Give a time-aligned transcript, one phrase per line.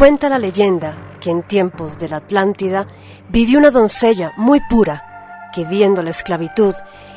[0.00, 2.86] Cuenta la leyenda que en tiempos de la Atlántida
[3.28, 6.72] vivió una doncella muy pura que viendo la esclavitud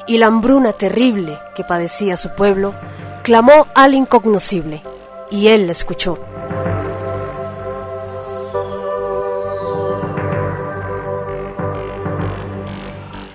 [0.06, 2.74] y la hambruna terrible que padecía su pueblo,
[3.24, 4.82] clamó al incognoscible
[5.32, 6.18] y él la escuchó.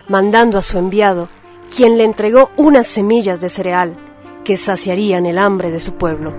[0.08, 1.28] Mandando a su enviado,
[1.74, 3.96] quien le entregó unas semillas de cereal
[4.44, 6.34] que saciarían el hambre de su pueblo,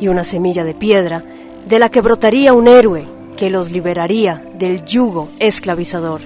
[0.00, 1.22] y una semilla de piedra
[1.66, 6.20] de la que brotaría un héroe que los liberaría del yugo esclavizador.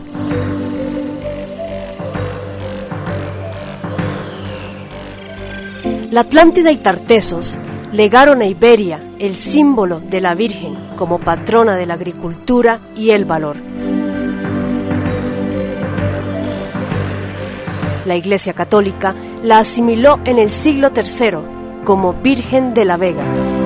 [6.11, 7.59] La Atlántida y Tartesos
[7.93, 13.25] legaron a Iberia el símbolo de la Virgen como patrona de la agricultura y el
[13.25, 13.57] valor.
[18.07, 23.66] La Iglesia Católica la asimiló en el siglo III como Virgen de la Vega.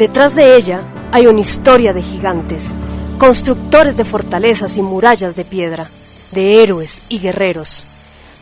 [0.00, 0.80] Detrás de ella
[1.12, 2.74] hay una historia de gigantes,
[3.18, 5.90] constructores de fortalezas y murallas de piedra,
[6.32, 7.84] de héroes y guerreros,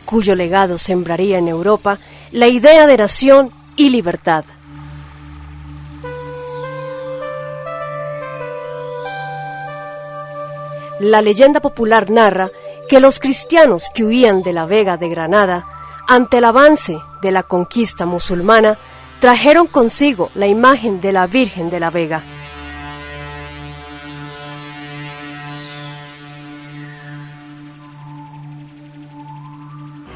[0.05, 1.99] cuyo legado sembraría en Europa
[2.31, 4.45] la idea de nación y libertad.
[11.01, 12.49] La leyenda popular narra
[12.87, 15.67] que los cristianos que huían de la Vega de Granada,
[16.07, 18.77] ante el avance de la conquista musulmana,
[19.19, 22.23] trajeron consigo la imagen de la Virgen de la Vega.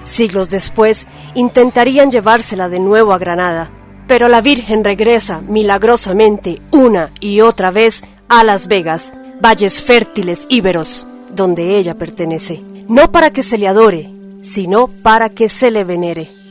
[0.06, 3.70] Siglos después intentarían llevársela de nuevo a Granada,
[4.08, 11.08] pero la Virgen regresa milagrosamente una y otra vez a Las Vegas, valles fértiles íberos,
[11.32, 14.10] donde ella pertenece, no para que se le adore,
[14.42, 16.43] sino para que se le venere.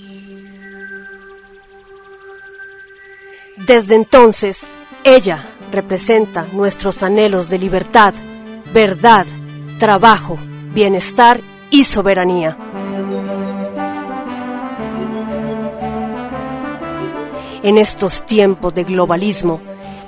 [3.56, 4.66] Desde entonces,
[5.04, 8.14] ella representa nuestros anhelos de libertad,
[8.72, 9.26] verdad,
[9.78, 10.38] trabajo,
[10.72, 12.56] bienestar y soberanía.
[17.62, 19.60] En estos tiempos de globalismo,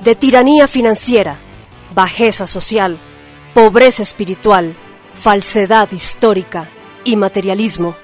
[0.02, 1.36] de tiranía financiera,
[1.94, 2.96] bajeza social,
[3.52, 4.74] pobreza espiritual,
[5.12, 6.68] falsedad histórica
[7.04, 7.94] y materialismo,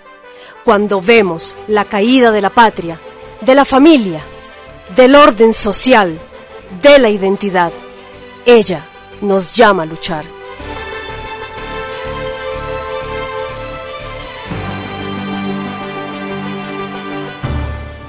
[0.65, 3.00] cuando vemos la caída de la patria,
[3.41, 4.23] de la familia,
[4.97, 6.19] del orden social,
[6.83, 7.73] de la identidad,
[8.47, 8.84] ella
[9.21, 10.25] nos llama a luchar.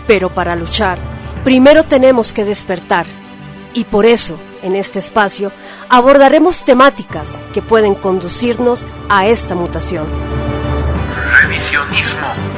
[0.08, 0.98] Pero para luchar,
[1.44, 3.06] primero tenemos que despertar
[3.74, 5.52] y por eso, en este espacio,
[5.90, 10.06] abordaremos temáticas que pueden conducirnos a esta mutación.
[11.42, 12.51] Revisionismo.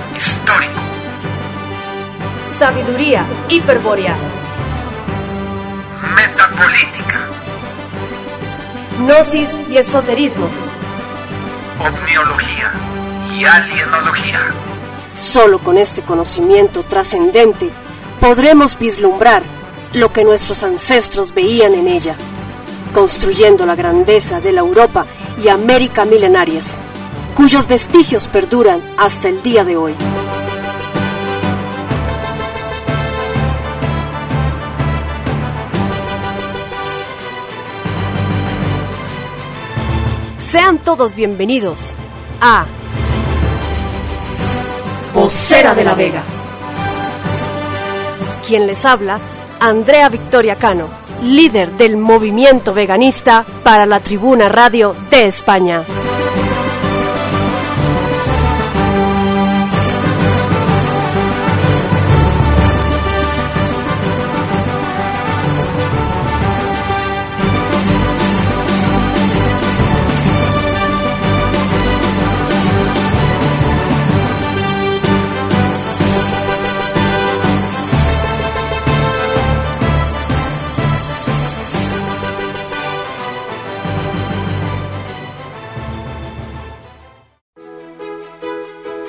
[2.64, 4.16] Sabiduría hiperbórea.
[6.16, 7.28] Metapolítica.
[9.00, 10.48] Gnosis y esoterismo.
[11.82, 12.72] Omniología
[13.36, 14.40] y alienología.
[15.14, 17.70] Solo con este conocimiento trascendente
[18.22, 19.44] podremos vislumbrar
[19.92, 22.16] lo que nuestros ancestros veían en ella,
[22.94, 25.06] construyendo la grandeza de la Europa
[25.44, 26.78] y América milenarias,
[27.36, 29.96] cuyos vestigios perduran hasta el día de hoy.
[40.54, 41.94] Sean todos bienvenidos
[42.40, 42.68] a
[45.16, 46.22] Vocera de la Vega.
[48.48, 49.18] Quien les habla,
[49.60, 50.90] Andrea Victoria Cano,
[51.24, 55.86] líder del movimiento veganista para la Tribuna Radio de España.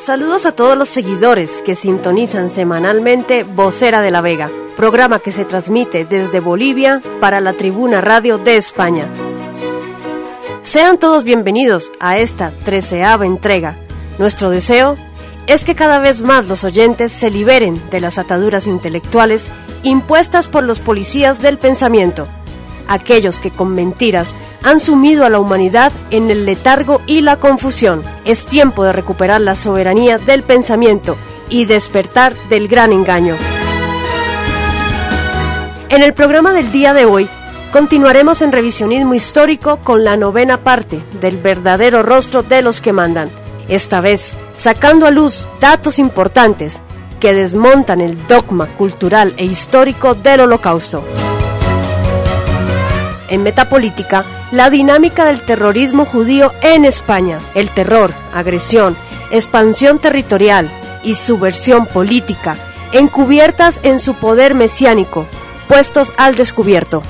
[0.05, 5.47] Saludos a todos los seguidores que sintonizan semanalmente Vocera de la Vega, programa que se
[5.47, 9.09] transmite desde Bolivia para la Tribuna Radio de España.
[10.61, 13.79] Sean todos bienvenidos a esta treceava entrega.
[14.19, 14.99] Nuestro deseo
[15.47, 19.49] es que cada vez más los oyentes se liberen de las ataduras intelectuales
[19.85, 22.29] impuestas por los policías del pensamiento
[22.89, 28.03] aquellos que con mentiras han sumido a la humanidad en el letargo y la confusión.
[28.25, 31.17] Es tiempo de recuperar la soberanía del pensamiento
[31.49, 33.37] y despertar del gran engaño.
[35.89, 37.29] En el programa del día de hoy
[37.75, 43.33] Continuaremos en revisionismo histórico con la novena parte del verdadero rostro de los que mandan,
[43.67, 46.85] esta vez sacando a luz datos importantes
[47.19, 51.03] que desmontan el dogma cultural e histórico del holocausto.
[53.29, 58.97] En Metapolítica, la dinámica del terrorismo judío en España, el terror, agresión,
[59.31, 60.71] expansión territorial
[61.03, 62.57] y subversión política,
[62.93, 65.27] encubiertas en su poder mesiánico,
[65.69, 67.03] puestos al descubierto.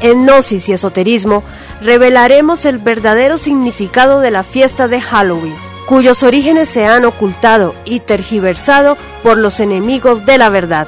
[0.00, 1.42] En Gnosis y Esoterismo
[1.80, 5.56] revelaremos el verdadero significado de la fiesta de Halloween,
[5.86, 10.86] cuyos orígenes se han ocultado y tergiversado por los enemigos de la verdad.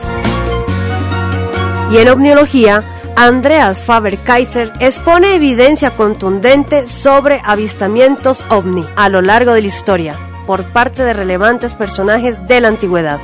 [1.91, 2.85] Y en Omniología,
[3.19, 10.15] Andreas Faber-Kaiser expone evidencia contundente sobre avistamientos ovni a lo largo de la historia
[10.47, 13.19] por parte de relevantes personajes de la antigüedad.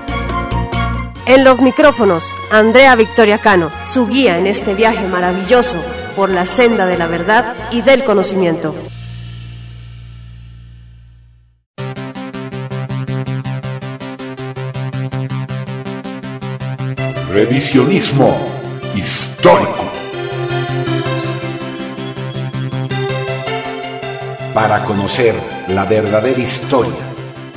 [1.27, 5.77] En los micrófonos, Andrea Victoria Cano, su guía en este viaje maravilloso
[6.17, 8.75] por la senda de la verdad y del conocimiento.
[17.31, 18.62] Revisionismo
[18.95, 19.85] histórico.
[24.55, 25.35] Para conocer
[25.69, 27.13] la verdadera historia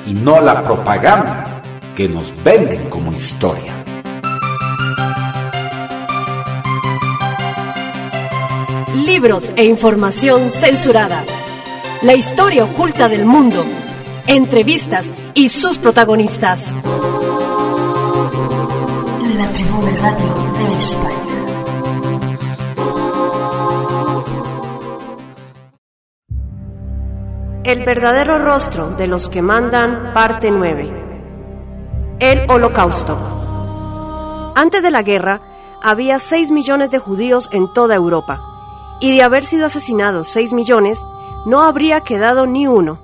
[0.06, 1.62] y no la propaganda
[1.96, 3.74] que nos venden como historia.
[9.06, 11.24] Libros e información censurada.
[12.02, 13.64] La historia oculta del mundo.
[14.28, 16.74] Entrevistas y sus protagonistas.
[20.06, 21.18] De España.
[27.64, 30.94] El verdadero rostro de los que mandan, parte 9.
[32.20, 34.54] El Holocausto.
[34.56, 35.42] Antes de la guerra,
[35.82, 38.44] había 6 millones de judíos en toda Europa,
[39.02, 41.04] y de haber sido asesinados 6 millones,
[41.48, 43.02] no habría quedado ni uno,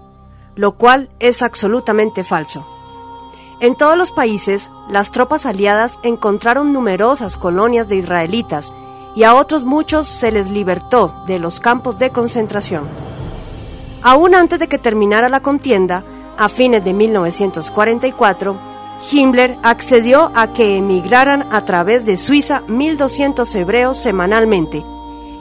[0.54, 2.71] lo cual es absolutamente falso.
[3.62, 8.74] En todos los países, las tropas aliadas encontraron numerosas colonias de israelitas
[9.16, 12.88] y a otros muchos se les libertó de los campos de concentración.
[14.02, 16.04] Aún antes de que terminara la contienda,
[16.40, 18.60] a fines de 1944,
[19.12, 24.84] Himmler accedió a que emigraran a través de Suiza 1.200 hebreos semanalmente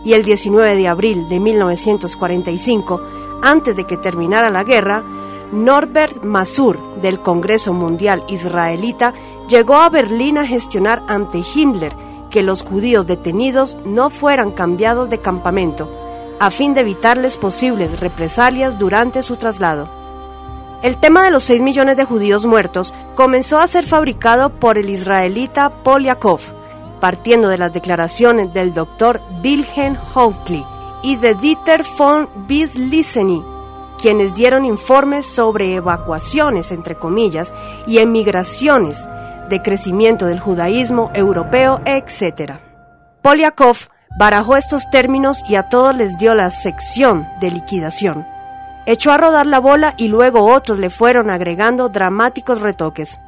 [0.05, 3.01] y el 19 de abril de 1945,
[3.41, 5.05] antes de que terminara la guerra,
[5.53, 9.15] Norbert Masur del Congreso Mundial Israelita
[9.49, 11.93] llegó a Berlín a gestionar ante Himmler
[12.31, 15.91] que los judíos detenidos no fueran cambiados de campamento,
[16.39, 19.89] a fin de evitarles posibles represalias durante su traslado.
[20.83, 24.89] El tema de los 6 millones de judíos muertos comenzó a ser fabricado por el
[24.89, 26.41] israelita Polyakov,
[27.01, 30.65] partiendo de las declaraciones del doctor Wilhelm Hautkli
[31.03, 33.50] y de Dieter von Wiesliseny,
[34.01, 37.53] quienes dieron informes sobre evacuaciones, entre comillas,
[37.87, 39.07] y emigraciones,
[39.49, 42.55] de crecimiento del judaísmo europeo, etc.
[43.23, 43.77] Polyakov
[44.19, 48.27] barajó estos términos y a todos les dio la sección de liquidación
[48.87, 53.19] echó a rodar la bola y luego otros le fueron agregando dramáticos retoques.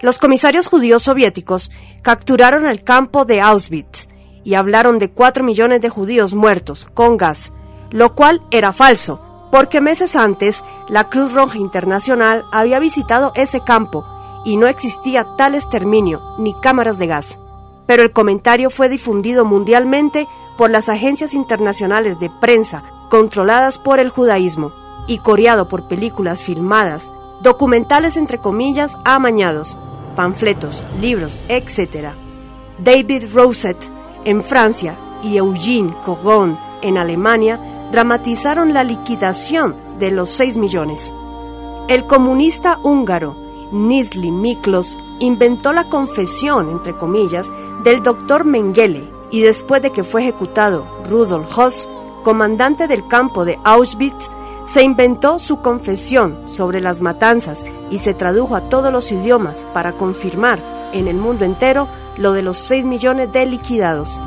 [0.00, 1.70] Los comisarios judíos soviéticos
[2.02, 4.08] capturaron el campo de Auschwitz
[4.44, 7.52] y hablaron de cuatro millones de judíos muertos con gas,
[7.90, 14.02] lo cual era falso, porque meses antes la Cruz Roja Internacional había visitado ese campo
[14.46, 17.38] y no existía tal exterminio ni cámaras de gas.
[17.86, 24.08] Pero el comentario fue difundido mundialmente por las agencias internacionales de prensa controladas por el
[24.08, 24.72] judaísmo
[25.06, 29.76] y coreado por películas filmadas, documentales entre comillas amañados,
[30.16, 32.12] panfletos, libros, etc.
[32.78, 33.76] David Roset
[34.24, 41.14] en Francia y Eugene Kogon en Alemania dramatizaron la liquidación de los 6 millones.
[41.88, 43.36] El comunista húngaro
[43.70, 47.50] Nisli Miklos inventó la confesión, entre comillas,
[47.84, 51.88] del doctor Mengele y después de que fue ejecutado Rudolf Hoss,
[52.24, 54.30] comandante del campo de Auschwitz,
[54.64, 59.92] se inventó su confesión sobre las matanzas y se tradujo a todos los idiomas para
[59.92, 60.60] confirmar
[60.92, 64.18] en el mundo entero lo de los 6 millones de liquidados.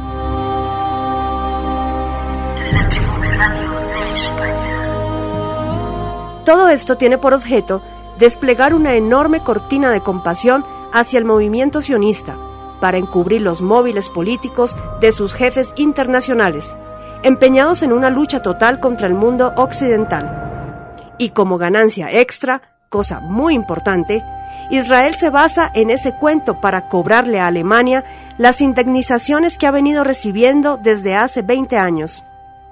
[6.45, 7.81] Todo esto tiene por objeto
[8.19, 12.37] desplegar una enorme cortina de compasión hacia el movimiento sionista
[12.79, 16.77] para encubrir los móviles políticos de sus jefes internacionales
[17.25, 20.83] empeñados en una lucha total contra el mundo occidental.
[21.17, 24.23] Y como ganancia extra, cosa muy importante,
[24.69, 28.03] Israel se basa en ese cuento para cobrarle a Alemania
[28.37, 32.23] las indemnizaciones que ha venido recibiendo desde hace 20 años.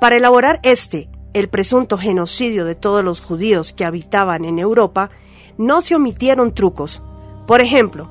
[0.04, 5.12] Para elaborar este, el presunto genocidio de todos los judíos que habitaban en Europa,
[5.58, 7.02] no se omitieron trucos.
[7.48, 8.10] Por ejemplo,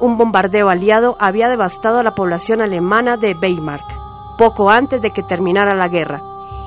[0.00, 3.82] un bombardeo aliado había devastado a la población alemana de Weimar
[4.38, 6.22] poco antes de que terminara la guerra,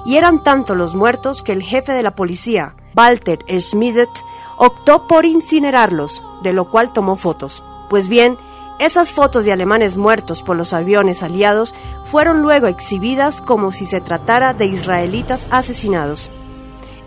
[0.05, 4.07] y eran tantos los muertos que el jefe de la policía, Walter Schmidt,
[4.57, 7.63] optó por incinerarlos, de lo cual tomó fotos.
[7.89, 8.37] Pues bien,
[8.79, 14.01] esas fotos de alemanes muertos por los aviones aliados fueron luego exhibidas como si se
[14.01, 16.29] tratara de israelitas asesinados.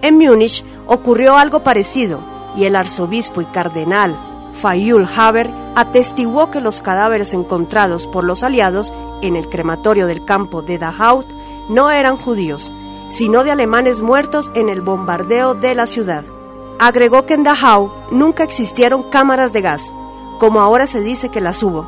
[0.02, 2.20] En Múnich ocurrió algo parecido
[2.56, 8.92] y el arzobispo y cardenal Fayul Haber atestiguó que los cadáveres encontrados por los aliados
[9.22, 11.24] en el crematorio del campo de Dachau
[11.68, 12.70] no eran judíos,
[13.08, 16.24] sino de alemanes muertos en el bombardeo de la ciudad.
[16.78, 19.92] Agregó que en Dachau nunca existieron cámaras de gas,
[20.40, 21.86] como ahora se dice que las hubo.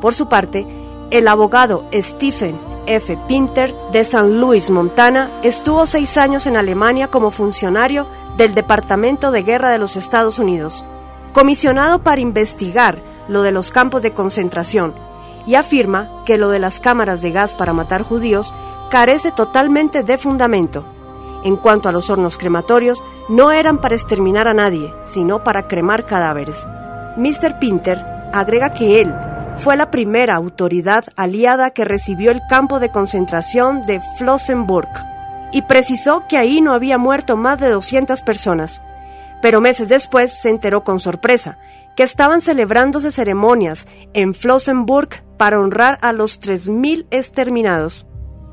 [0.00, 0.66] Por su parte,
[1.10, 3.16] el abogado Stephen F.
[3.28, 8.06] Pinter de San Luis, Montana, estuvo seis años en Alemania como funcionario
[8.36, 10.84] del Departamento de Guerra de los Estados Unidos,
[11.34, 14.94] comisionado para investigar lo de los campos de concentración,
[15.46, 18.54] y afirma que lo de las cámaras de gas para matar judíos
[18.90, 20.84] carece totalmente de fundamento.
[21.44, 26.06] En cuanto a los hornos crematorios, no eran para exterminar a nadie, sino para cremar
[26.06, 26.66] cadáveres.
[27.16, 27.58] Mr.
[27.58, 27.98] Pinter
[28.32, 29.14] agrega que él
[29.56, 34.88] fue la primera autoridad aliada que recibió el campo de concentración de Flossenburg
[35.52, 38.80] y precisó que ahí no había muerto más de 200 personas.
[39.42, 41.58] Pero meses después se enteró con sorpresa
[41.96, 48.06] que estaban celebrándose ceremonias en Flossenburg para honrar a los 3.000 exterminados.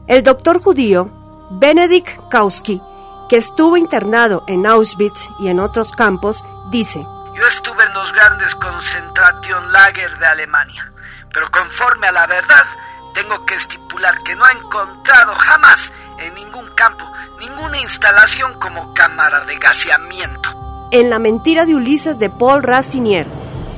[0.08, 1.10] El doctor judío
[1.52, 2.82] Benedikt Kauski,
[3.30, 7.06] que estuvo internado en Auschwitz y en otros campos, dice,
[7.40, 10.92] yo estuve en los grandes concentración lager de Alemania,
[11.32, 12.66] pero conforme a la verdad,
[13.14, 19.46] tengo que estipular que no he encontrado jamás en ningún campo ninguna instalación como cámara
[19.46, 20.90] de gaseamiento.
[20.92, 23.26] En la mentira de Ulises de Paul Racinier,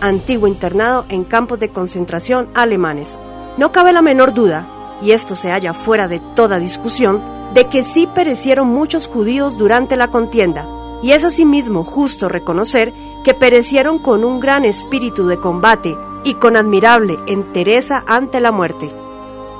[0.02, 3.20] antiguo internado en campos de concentración alemanes.
[3.58, 4.68] No cabe la menor duda,
[5.04, 9.98] y esto se halla fuera de toda discusión, de que sí perecieron muchos judíos durante
[9.98, 10.66] la contienda,
[11.04, 16.56] y es asimismo justo reconocer que perecieron con un gran espíritu de combate y con
[16.56, 18.92] admirable entereza ante la muerte.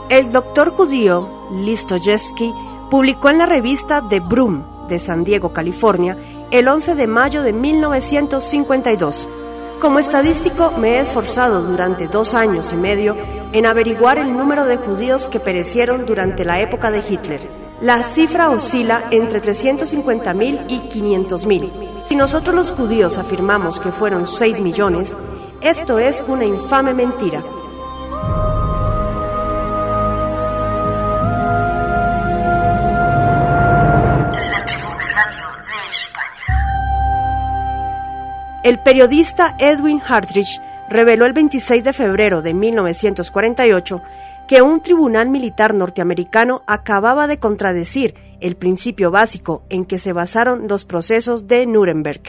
[0.10, 2.54] El doctor judío Listoyevsky
[2.90, 6.18] publicó en la revista The Broom de San Diego, California,
[6.52, 9.30] el 11 de mayo de 1952.
[9.80, 13.16] Como estadístico me he esforzado durante dos años y medio
[13.52, 17.50] en averiguar el número de judíos que perecieron durante la época de Hitler.
[17.82, 22.01] La cifra oscila entre 350.000 y 500.000.
[22.12, 25.16] Si nosotros los judíos afirmamos que fueron 6 millones,
[25.62, 27.42] esto es una infame mentira.
[38.62, 44.02] El periodista Edwin Hartrich reveló el 26 de febrero de 1948
[44.52, 50.68] que un tribunal militar norteamericano acababa de contradecir el principio básico en que se basaron
[50.68, 52.22] los procesos de Nuremberg.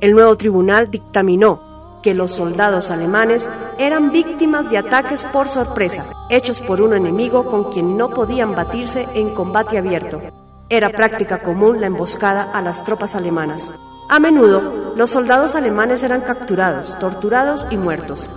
[0.00, 6.60] El nuevo tribunal dictaminó que los soldados alemanes eran víctimas de ataques por sorpresa, hechos
[6.60, 10.20] por un enemigo con quien no podían batirse en combate abierto.
[10.68, 13.72] Era práctica común la emboscada a las tropas alemanas.
[14.10, 18.28] A menudo, los soldados alemanes eran capturados, torturados y muertos.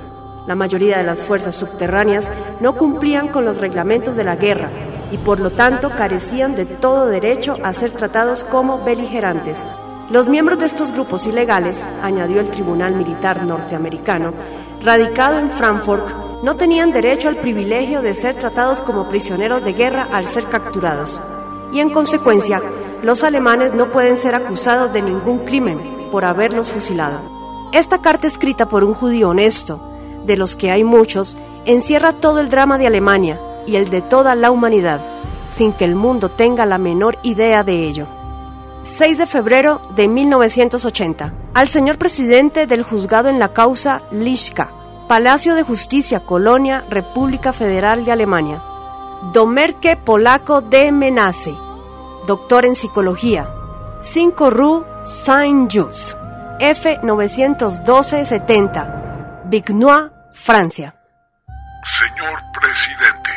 [0.46, 4.70] La mayoría de las fuerzas subterráneas no cumplían con los reglamentos de la guerra
[5.12, 9.64] y por lo tanto carecían de todo derecho a ser tratados como beligerantes.
[10.10, 14.34] Los miembros de estos grupos ilegales, añadió el Tribunal Militar norteamericano,
[14.82, 16.10] radicado en Frankfurt,
[16.44, 21.22] no tenían derecho al privilegio de ser tratados como prisioneros de guerra al ser capturados.
[21.72, 22.62] Y en consecuencia,
[23.02, 27.22] los alemanes no pueden ser acusados de ningún crimen por haberlos fusilado.
[27.72, 29.93] Esta carta escrita por un judío honesto,
[30.26, 34.36] de los que hay muchos, encierra todo el drama de Alemania y el de toda
[34.36, 35.02] la humanidad,
[35.50, 38.08] sin que el mundo tenga la menor idea de ello.
[38.84, 41.34] 6 de febrero de 1980.
[41.54, 44.72] Al señor presidente del juzgado en la causa Lischka,
[45.08, 48.62] Palacio de Justicia, Colonia, República Federal de Alemania.
[49.32, 51.56] Domerke Polaco de Menace,
[52.28, 53.50] doctor en psicología.
[54.02, 56.18] 5 Rue Saint-Just,
[56.60, 59.03] F 912-70,
[59.46, 60.96] Vignois, Francia.
[61.84, 63.32] Señor presidente,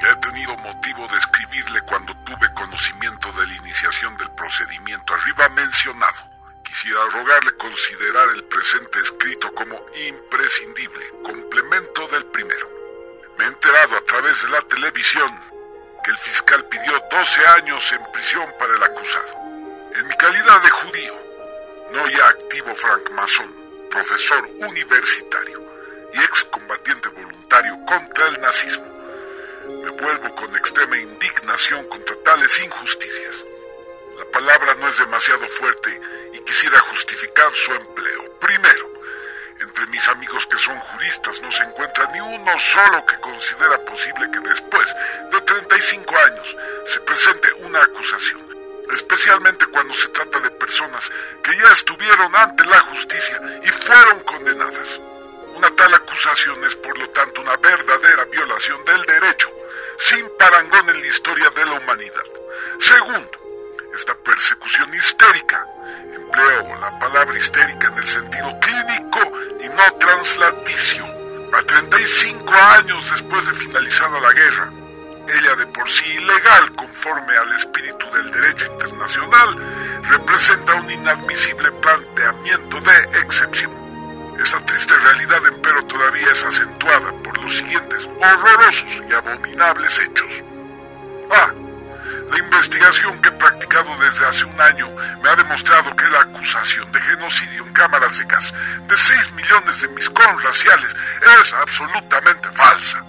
[0.00, 6.38] he tenido motivo de escribirle cuando tuve conocimiento de la iniciación del procedimiento arriba mencionado
[6.68, 12.70] Quisiera rogarle considerar el presente escrito como imprescindible, complemento del primero.
[13.38, 15.30] Me he enterado a través de la televisión
[16.04, 19.34] que el fiscal pidió 12 años en prisión para el acusado.
[19.96, 21.14] En mi calidad de judío,
[21.94, 23.52] no ya activo francmasón,
[23.88, 25.62] profesor universitario
[26.12, 28.86] y excombatiente voluntario contra el nazismo,
[29.82, 33.44] me vuelvo con extrema indignación contra tales injusticias.
[34.18, 36.00] La palabra no es demasiado fuerte
[36.32, 38.38] y quisiera justificar su empleo.
[38.40, 38.92] Primero,
[39.60, 44.30] entre mis amigos que son juristas no se encuentra ni uno solo que considera posible
[44.30, 44.88] que después
[45.30, 48.47] de 35 años se presente una acusación,
[48.92, 51.10] especialmente cuando se trata de personas
[51.42, 55.00] que ya estuvieron ante la justicia y fueron condenadas.
[55.54, 59.50] Una tal acusación es por lo tanto una verdadera violación del derecho,
[59.98, 62.24] sin parangón en la historia de la humanidad.
[62.78, 63.30] Segundo,
[63.94, 65.66] esta persecución histérica.
[66.12, 69.20] Empleo la palabra histérica en el sentido clínico
[69.60, 71.04] y no translaticio.
[71.52, 74.72] A 35 años después de finalizada la guerra,
[75.28, 79.56] ella de por sí ilegal conforme al espíritu del derecho internacional,
[80.08, 83.72] representa un inadmisible planteamiento de excepción.
[84.40, 90.44] Esta triste realidad, empero, todavía es acentuada por los siguientes horrorosos y abominables hechos.
[91.30, 91.52] A.
[92.30, 94.88] La investigación que he practicado desde hace un año
[95.22, 98.54] me ha demostrado que la acusación de genocidio en cámaras de gas
[98.86, 100.10] de 6 millones de mis
[100.42, 100.94] raciales
[101.40, 103.04] es absolutamente falsa.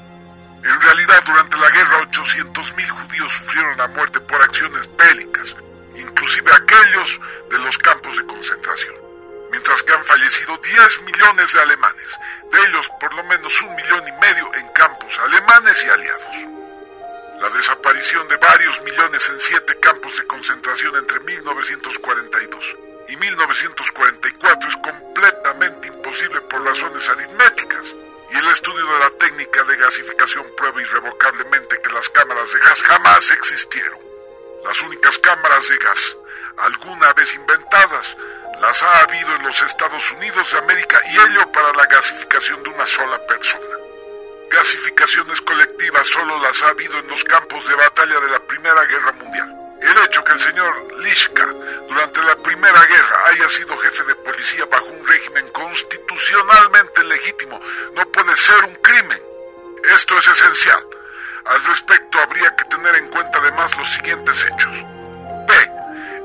[0.63, 5.55] En realidad, durante la guerra, 800.000 judíos sufrieron la muerte por acciones bélicas,
[5.95, 8.95] inclusive aquellos de los campos de concentración,
[9.51, 12.19] mientras que han fallecido 10 millones de alemanes,
[12.51, 16.35] de ellos por lo menos un millón y medio en campos alemanes y aliados.
[17.41, 24.75] La desaparición de varios millones en siete campos de concentración entre 1942 y 1944 es
[24.75, 27.95] completamente imposible por razones aritméticas.
[28.31, 32.81] Y el estudio de la técnica de gasificación prueba irrevocablemente que las cámaras de gas
[32.83, 33.99] jamás existieron.
[34.63, 36.17] Las únicas cámaras de gas
[36.57, 38.15] alguna vez inventadas
[38.61, 42.69] las ha habido en los Estados Unidos de América y ello para la gasificación de
[42.69, 43.65] una sola persona.
[44.51, 49.11] Gasificaciones colectivas solo las ha habido en los campos de batalla de la Primera Guerra
[49.13, 49.55] Mundial.
[49.81, 51.45] El hecho que el señor Lishka
[51.87, 56.88] durante la Primera Guerra haya sido jefe de policía bajo un régimen constitucionalmente
[57.19, 57.59] legítimo
[57.95, 59.21] no puede ser un crimen.
[59.95, 60.85] Esto es esencial.
[61.45, 64.75] Al respecto habría que tener en cuenta además los siguientes hechos.
[65.47, 65.53] B.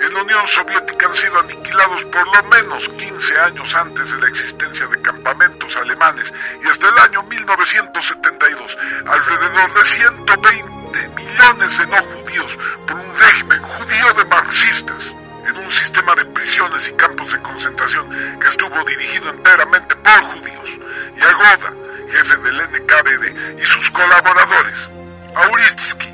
[0.00, 4.28] En la Unión Soviética han sido aniquilados por lo menos 15 años antes de la
[4.28, 12.02] existencia de campamentos alemanes y hasta el año 1972 alrededor de 120 millones de no
[12.02, 15.14] judíos por un régimen judío de marxistas
[15.46, 20.70] en un sistema de prisiones y campos de concentración que estuvo dirigido enteramente por judíos.
[21.16, 21.72] Y Agoda,
[22.08, 24.90] jefe del NKVD, y sus colaboradores,
[25.34, 26.08] Auritsky,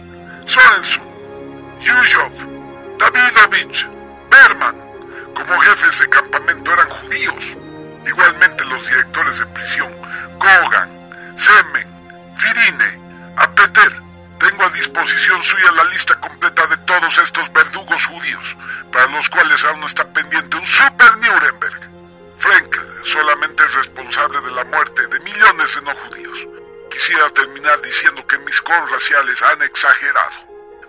[0.44, 1.04] Sorensen,
[1.80, 2.32] Yuzhov,
[2.98, 3.88] Davidovich,
[4.30, 4.76] Berman,
[5.34, 7.56] como jefes de campamento eran judíos.
[8.06, 9.92] Igualmente los directores de prisión,
[10.38, 10.90] Kogan,
[11.36, 11.86] Semen,
[12.34, 13.00] Firine,
[13.36, 14.09] Apeter.
[14.40, 18.56] Tengo a disposición suya la lista completa de todos estos verdugos judíos,
[18.90, 21.90] para los cuales aún está pendiente un Super Nuremberg.
[22.38, 26.48] Frenkel solamente es responsable de la muerte de millones de no judíos.
[26.90, 30.36] Quisiera terminar diciendo que mis raciales han exagerado.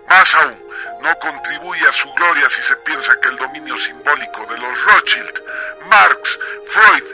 [0.08, 0.58] Más aún,
[1.02, 5.42] no contribuye a su gloria si se piensa que el dominio simbólico de los Rothschild,
[5.90, 7.04] Marx, Freud,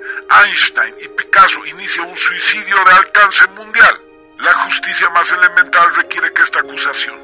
[0.44, 4.08] Einstein y Picasso inicia un suicidio de alcance mundial.
[4.38, 7.18] La justicia más elemental requiere que esta acusación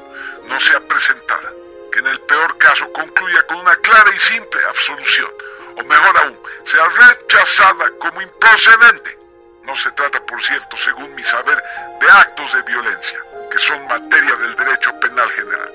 [0.49, 1.49] no sea presentada,
[1.89, 5.31] que en el peor caso concluya con una clara y simple absolución,
[5.77, 9.17] o mejor aún, sea rechazada como improcedente.
[9.63, 11.63] No se trata, por cierto, según mi saber,
[12.01, 15.71] de actos de violencia, que son materia del derecho penal general.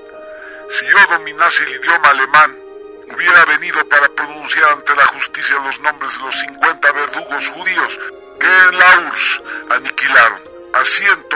[0.68, 2.55] Si yo dominase el idioma alemán,
[3.14, 7.98] hubiera venido para pronunciar ante la justicia los nombres de los 50 verdugos judíos
[8.38, 11.29] que en la URSS aniquilaron a 120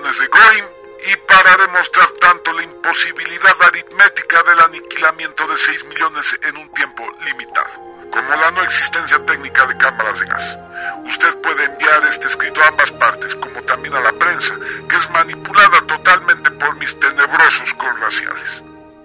[0.00, 0.64] de Goim
[1.06, 7.04] y para demostrar tanto la imposibilidad aritmética del aniquilamiento de 6 millones en un tiempo
[7.26, 10.58] limitado como la no existencia técnica de cámaras de gas.
[11.04, 14.54] Usted puede enviar este escrito a ambas partes, como también a la prensa,
[14.88, 18.62] que es manipulada totalmente por mis tenebrosos corraciales.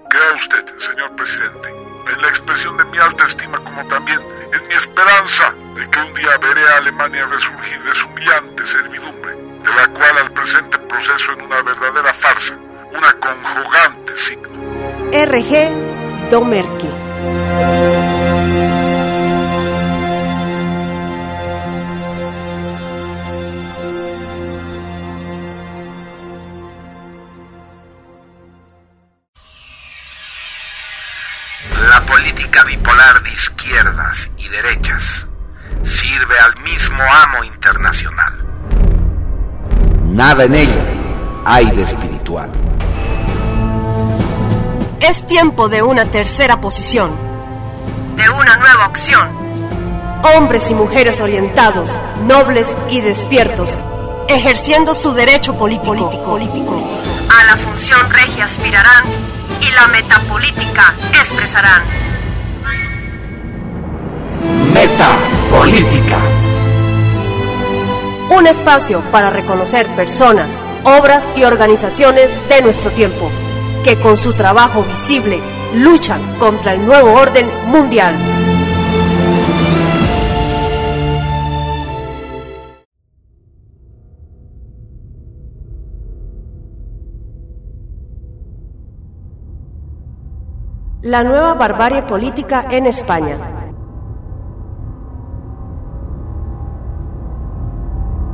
[0.09, 4.21] Crea usted, señor presidente, en la expresión de mi alta estima como también
[4.53, 9.46] en mi esperanza de que un día veré a Alemania resurgir de su humillante servidumbre,
[9.67, 12.57] de la cual al presente proceso en una verdadera farsa,
[12.91, 14.47] una conjugante signo.
[15.11, 16.89] RG Domerqui.
[31.89, 35.27] La política bipolar de izquierdas y derechas
[35.83, 38.46] sirve al mismo amo internacional
[40.09, 40.83] Nada en ella
[41.45, 42.49] hay de espiritual.
[45.01, 47.11] Es tiempo de una tercera posición,
[48.15, 49.27] de una nueva opción.
[50.35, 51.91] Hombres y mujeres orientados,
[52.25, 53.77] nobles y despiertos,
[54.29, 55.93] ejerciendo su derecho político.
[55.93, 59.03] A la función regia aspirarán
[59.61, 61.83] y la metapolítica expresarán.
[64.73, 66.46] Metapolítica.
[68.29, 73.31] Un espacio para reconocer personas, obras y organizaciones de nuestro tiempo,
[73.85, 75.39] que con su trabajo visible
[75.75, 78.13] luchan contra el nuevo orden mundial.
[91.01, 93.66] La nueva barbarie política en España.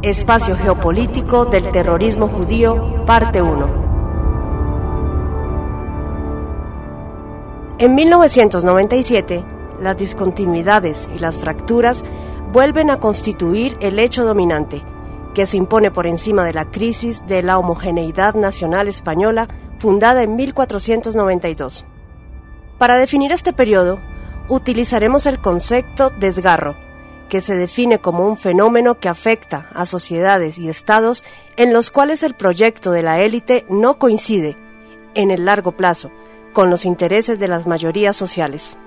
[0.04, 3.68] Espacio geopolítico del terrorismo judío, parte 1.
[7.78, 9.46] En 1997,
[9.80, 12.04] las discontinuidades y las fracturas
[12.52, 14.84] vuelven a constituir el hecho dominante,
[15.34, 20.36] que se impone por encima de la crisis de la homogeneidad nacional española fundada en
[20.36, 21.86] 1492.
[22.78, 24.00] Para definir este periodo,
[24.50, 26.76] utilizaremos el concepto desgarro,
[27.34, 31.24] que se define como un fenómeno que afecta a sociedades y estados
[31.58, 34.56] en los cuales el proyecto de la élite no coincide,
[35.15, 36.12] en el largo plazo,
[36.54, 38.78] con los intereses de las mayorías sociales.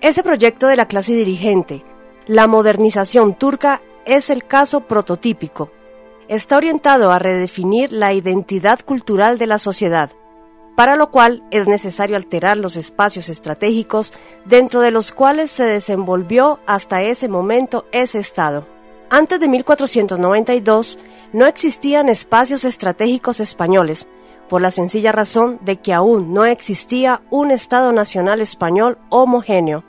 [0.00, 1.84] Ese proyecto de la clase dirigente,
[2.26, 5.70] la modernización turca, es el caso prototípico.
[6.26, 10.10] Está orientado a redefinir la identidad cultural de la sociedad,
[10.78, 14.12] para lo cual es necesario alterar los espacios estratégicos
[14.44, 18.64] dentro de los cuales se desenvolvió hasta ese momento ese Estado.
[19.10, 21.00] Antes de 1492
[21.32, 24.08] no existían espacios estratégicos españoles,
[24.48, 29.82] por la sencilla razón de que aún no existía un Estado nacional español homogéneo.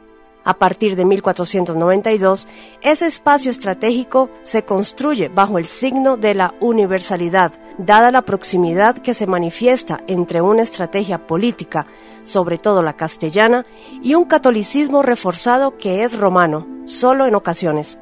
[0.46, 2.48] A partir de 1492,
[2.82, 9.14] ese espacio estratégico se construye bajo el signo de la universalidad, dada la proximidad que
[9.14, 11.88] se manifiesta entre una estrategia política,
[12.24, 13.66] sobre todo la castellana,
[14.02, 18.00] y un catolicismo reforzado que es romano, solo en ocasiones.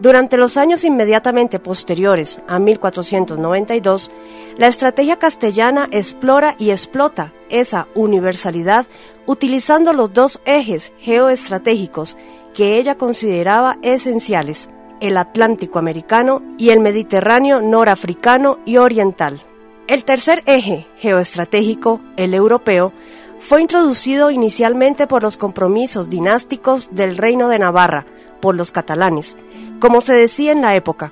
[0.00, 4.10] Durante los años inmediatamente posteriores a 1492,
[4.56, 8.86] la estrategia castellana explora y explota esa universalidad
[9.26, 12.16] utilizando los dos ejes geoestratégicos
[12.54, 19.42] que ella consideraba esenciales, el Atlántico americano y el Mediterráneo norafricano y oriental.
[19.86, 22.94] El tercer eje geoestratégico, el europeo,
[23.40, 28.04] fue introducido inicialmente por los compromisos dinásticos del Reino de Navarra,
[28.38, 29.38] por los catalanes,
[29.80, 31.10] como se decía en la época,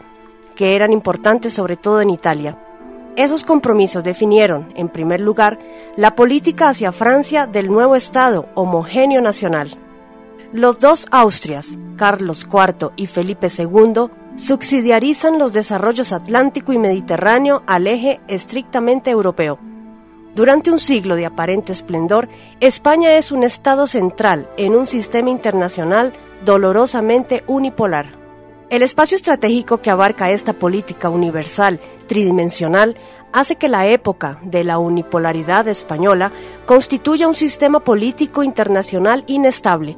[0.55, 2.59] que eran importantes sobre todo en Italia.
[3.17, 5.59] Esos compromisos definieron, en primer lugar,
[5.97, 9.71] la política hacia Francia del nuevo Estado homogéneo nacional.
[10.53, 17.87] Los dos Austrias, Carlos IV y Felipe II, subsidiarizan los desarrollos atlántico y mediterráneo al
[17.87, 19.59] eje estrictamente europeo.
[20.39, 22.29] Durante un siglo de aparente esplendor,
[22.61, 26.13] España es un Estado central en un sistema internacional
[26.45, 28.17] dolorosamente unipolar.
[28.71, 32.97] El espacio estratégico que abarca esta política universal tridimensional
[33.33, 36.31] hace que la época de la unipolaridad española
[36.67, 39.97] constituya un sistema político internacional inestable,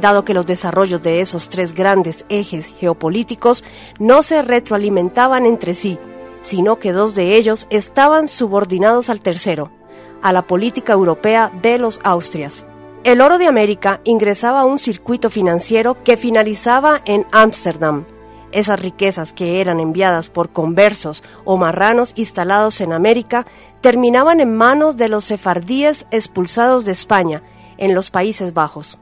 [0.00, 3.62] dado que los desarrollos de esos tres grandes ejes geopolíticos
[4.00, 6.00] no se retroalimentaban entre sí,
[6.48, 9.70] sino que dos de ellos estaban subordinados al tercero,
[10.22, 12.64] a la política europea de los Austrias.
[13.04, 18.06] El oro de América ingresaba a un circuito financiero que finalizaba en Ámsterdam.
[18.50, 23.44] Esas riquezas que eran enviadas por conversos o marranos instalados en América
[23.82, 27.42] terminaban en manos de los sefardíes expulsados de España,
[27.76, 28.98] en los Países Bajos.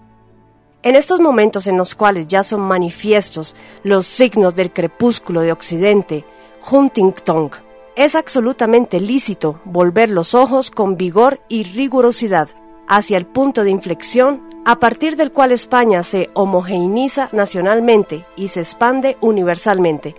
[0.83, 3.55] En estos momentos en los cuales ya son manifiestos
[3.85, 6.25] los signos del crepúsculo de Occidente,
[6.69, 7.51] Huntington,
[7.95, 12.49] es absolutamente lícito volver los ojos con vigor y rigurosidad
[12.89, 18.61] hacia el punto de inflexión a partir del cual España se homogeneiza nacionalmente y se
[18.61, 20.17] expande universalmente.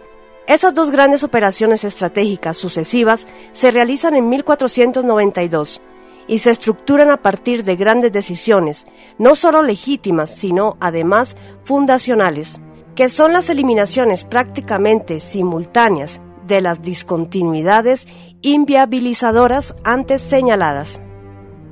[0.47, 5.81] Esas dos grandes operaciones estratégicas sucesivas se realizan en 1492
[6.27, 12.61] y se estructuran a partir de grandes decisiones, no solo legítimas, sino además fundacionales,
[12.95, 18.07] que son las eliminaciones prácticamente simultáneas de las discontinuidades
[18.41, 21.01] inviabilizadoras antes señaladas.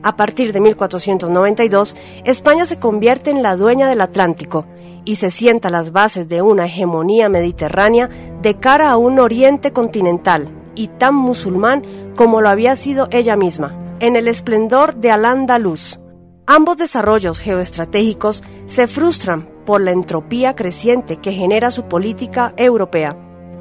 [0.03, 4.67] A partir de 1492, España se convierte en la dueña del Atlántico
[5.03, 8.09] y se sienta las bases de una hegemonía mediterránea
[8.41, 11.83] de cara a un oriente continental y tan musulmán
[12.15, 15.99] como lo había sido ella misma, en el esplendor de Al-Andalus.
[16.45, 23.17] Ambos desarrollos geoestratégicos se frustran por la entropía creciente que genera su política europea.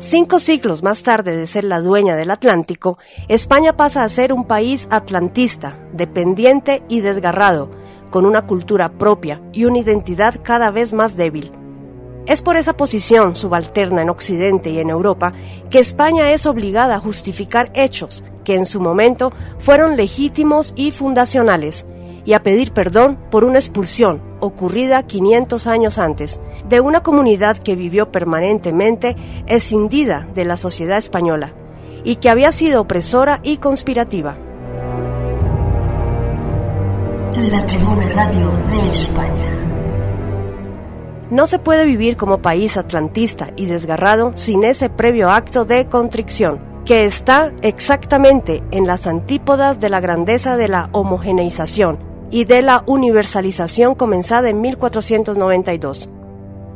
[0.06, 4.44] Cinco siglos más tarde de ser la dueña del Atlántico, España pasa a ser un
[4.44, 7.70] país atlantista, dependiente y desgarrado,
[8.10, 11.52] con una cultura propia y una identidad cada vez más débil.
[12.26, 15.32] Es por esa posición subalterna en Occidente y en Europa
[15.70, 21.86] que España es obligada a justificar hechos que en su momento fueron legítimos y fundacionales,
[22.24, 27.76] y a pedir perdón por una expulsión ocurrida 500 años antes de una comunidad que
[27.76, 31.52] vivió permanentemente escindida de la sociedad española
[32.04, 34.36] y que había sido opresora y conspirativa.
[37.50, 39.50] La Tribuna Radio de España.
[41.30, 46.60] No se puede vivir como país atlantista y desgarrado sin ese previo acto de contrición,
[46.84, 52.82] que está exactamente en las antípodas de la grandeza de la homogeneización y de la
[52.86, 56.08] universalización comenzada en 1492.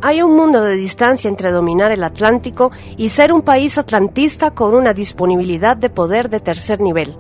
[0.01, 4.75] Hay un mundo de distancia entre dominar el Atlántico y ser un país atlantista con
[4.75, 7.17] una disponibilidad de poder de tercer nivel.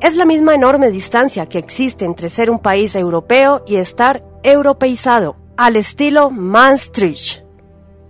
[0.00, 5.36] Es la misma enorme distancia que existe entre ser un país europeo y estar europeizado,
[5.56, 7.47] al estilo Maastricht.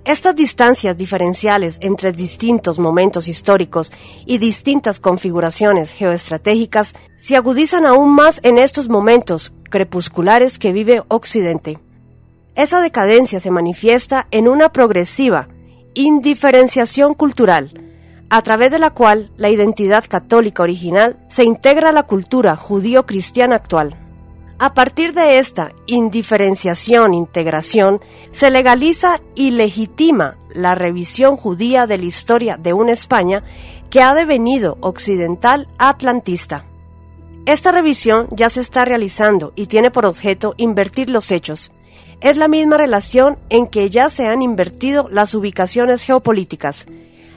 [0.08, 3.92] Estas distancias diferenciales entre distintos momentos históricos
[4.24, 11.78] y distintas configuraciones geoestratégicas se agudizan aún más en estos momentos crepusculares que vive Occidente.
[12.54, 15.48] Esa decadencia se manifiesta en una progresiva
[15.92, 17.78] indiferenciación cultural,
[18.30, 23.56] a través de la cual la identidad católica original se integra a la cultura judío-cristiana
[23.56, 24.07] actual.
[24.60, 28.00] A partir de esta indiferenciación-integración,
[28.32, 33.44] se legaliza y legitima la revisión judía de la historia de una España
[33.88, 36.64] que ha devenido occidental atlantista.
[37.46, 41.70] Esta revisión ya se está realizando y tiene por objeto invertir los hechos.
[42.20, 46.86] Es la misma relación en que ya se han invertido las ubicaciones geopolíticas,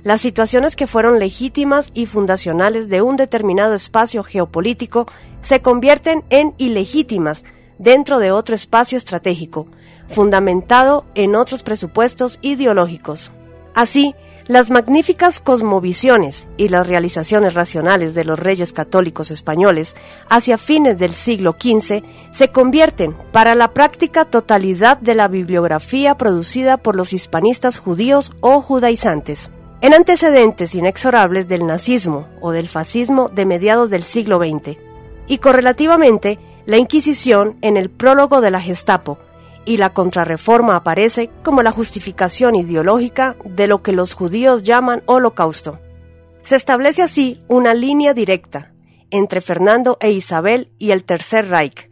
[0.04, 5.06] las situaciones que fueron legítimas y fundacionales de un determinado espacio geopolítico
[5.42, 7.46] se convierten en ilegítimas
[7.78, 9.68] dentro de otro espacio estratégico,
[10.08, 13.32] fundamentado en otros presupuestos ideológicos.
[13.74, 14.16] Así,
[14.48, 19.96] las magníficas cosmovisiones y las realizaciones racionales de los reyes católicos españoles
[20.30, 26.78] hacia fines del siglo XV se convierten para la práctica totalidad de la bibliografía producida
[26.78, 33.46] por los hispanistas judíos o judaizantes en antecedentes inexorables del nazismo o del fascismo de
[33.46, 34.78] mediados del siglo XX,
[35.28, 39.18] y correlativamente la Inquisición en el prólogo de la Gestapo,
[39.66, 45.80] y la contrarreforma aparece como la justificación ideológica de lo que los judíos llaman holocausto.
[46.44, 48.72] Se establece así una línea directa
[49.12, 51.90] entre Fernando e Isabel y el Tercer Reich,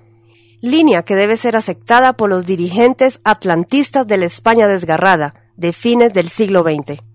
[0.62, 6.14] línea que debe ser aceptada por los dirigentes atlantistas de la España desgarrada de fines
[6.14, 7.09] del siglo XX.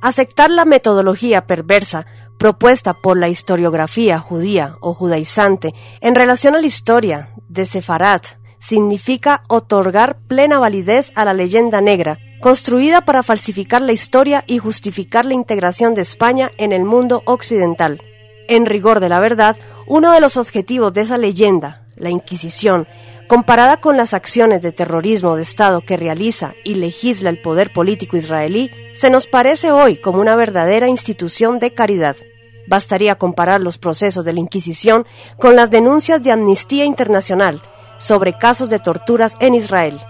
[0.00, 2.06] Aceptar la metodología perversa
[2.38, 8.24] propuesta por la historiografía judía o judaizante en relación a la historia de Sefarat
[8.60, 15.24] significa otorgar plena validez a la leyenda negra, construida para falsificar la historia y justificar
[15.24, 18.00] la integración de España en el mundo occidental.
[18.48, 19.56] En rigor de la verdad,
[19.86, 22.86] uno de los objetivos de esa leyenda, la Inquisición,
[23.28, 28.16] comparada con las acciones de terrorismo de Estado que realiza y legisla el poder político
[28.16, 32.16] israelí, se nos parece hoy como una verdadera institución de caridad.
[32.66, 35.06] Bastaría comparar los procesos de la Inquisición
[35.38, 37.62] con las denuncias de Amnistía Internacional
[37.98, 40.00] sobre casos de torturas en Israel.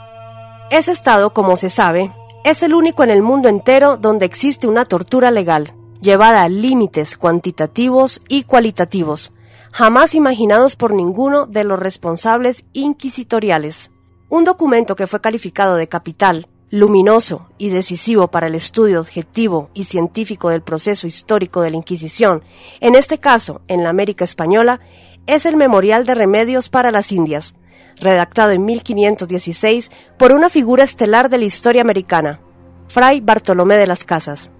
[0.70, 2.12] Ese Estado, como se sabe,
[2.44, 7.16] es el único en el mundo entero donde existe una tortura legal, llevada a límites
[7.16, 9.32] cuantitativos y cualitativos,
[9.72, 13.90] jamás imaginados por ninguno de los responsables inquisitoriales.
[14.28, 19.84] Un documento que fue calificado de capital, luminoso y decisivo para el estudio objetivo y
[19.84, 22.42] científico del proceso histórico de la Inquisición,
[22.80, 24.80] en este caso en la América Española,
[25.26, 27.56] es el Memorial de Remedios para las Indias,
[28.00, 32.40] redactado en 1516 por una figura estelar de la historia americana,
[32.88, 34.50] Fray Bartolomé de las Casas.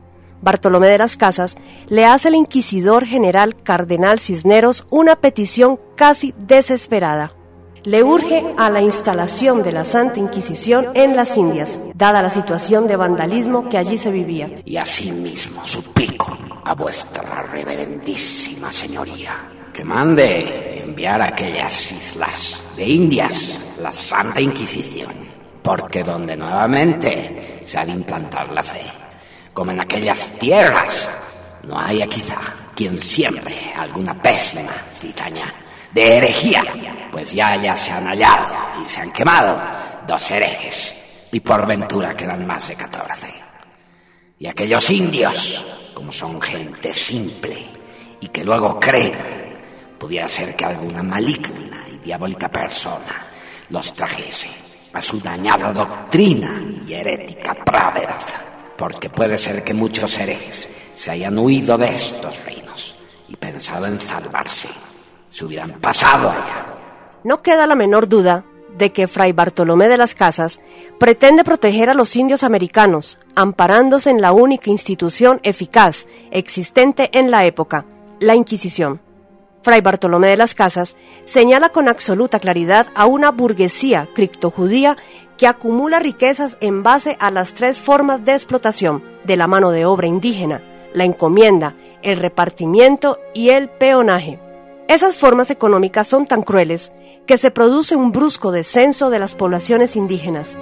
[0.41, 1.57] Bartolomé de las Casas
[1.89, 7.33] le hace al inquisidor general Cardenal Cisneros una petición casi desesperada.
[7.85, 12.87] Le urge a la instalación de la Santa Inquisición en las Indias, dada la situación
[12.87, 14.51] de vandalismo que allí se vivía.
[14.65, 19.33] Y asimismo suplico a vuestra reverendísima señoría
[19.73, 25.13] que mande enviar a aquellas islas de Indias la Santa Inquisición,
[25.63, 28.83] porque donde nuevamente se ha de implantar la fe,
[29.59, 31.11] como en aquellas tierras,
[31.65, 32.39] no haya quizá
[32.77, 35.53] quien siempre alguna pésima citaña
[35.91, 36.63] de herejía,
[37.11, 39.61] pues ya ya se han hallado y se han quemado
[40.07, 40.95] dos herejes,
[41.33, 43.35] y por ventura quedan más de catorce.
[44.39, 47.67] Y aquellos indios, como son gente simple
[48.21, 49.59] y que luego creen,
[49.99, 53.27] pudiera ser que alguna maligna y diabólica persona
[53.71, 54.51] los trajese
[54.93, 58.48] a su dañada doctrina y herética pravedad,
[58.79, 62.95] porque puede ser que muchos herejes se hayan huido de estos reinos
[63.29, 64.69] y pensado en salvarse,
[65.29, 66.67] se hubieran pasado allá.
[67.25, 68.45] No queda la menor duda
[68.79, 70.61] de que Fray Bartolomé de las Casas
[71.01, 77.45] pretende proteger a los indios americanos, amparándose en la única institución eficaz existente en la
[77.45, 77.85] época,
[78.21, 79.01] la Inquisición.
[79.63, 84.97] Fray Bartolomé de las Casas señala con absoluta claridad a una burguesía criptojudía
[85.37, 89.85] que acumula riquezas en base a las tres formas de explotación de la mano de
[89.85, 90.63] obra indígena,
[90.95, 94.41] la encomienda, el repartimiento y el peonaje.
[94.89, 96.93] Esas formas económicas son tan crueles
[97.27, 100.59] que se produce un brusco descenso de las poblaciones indígenas.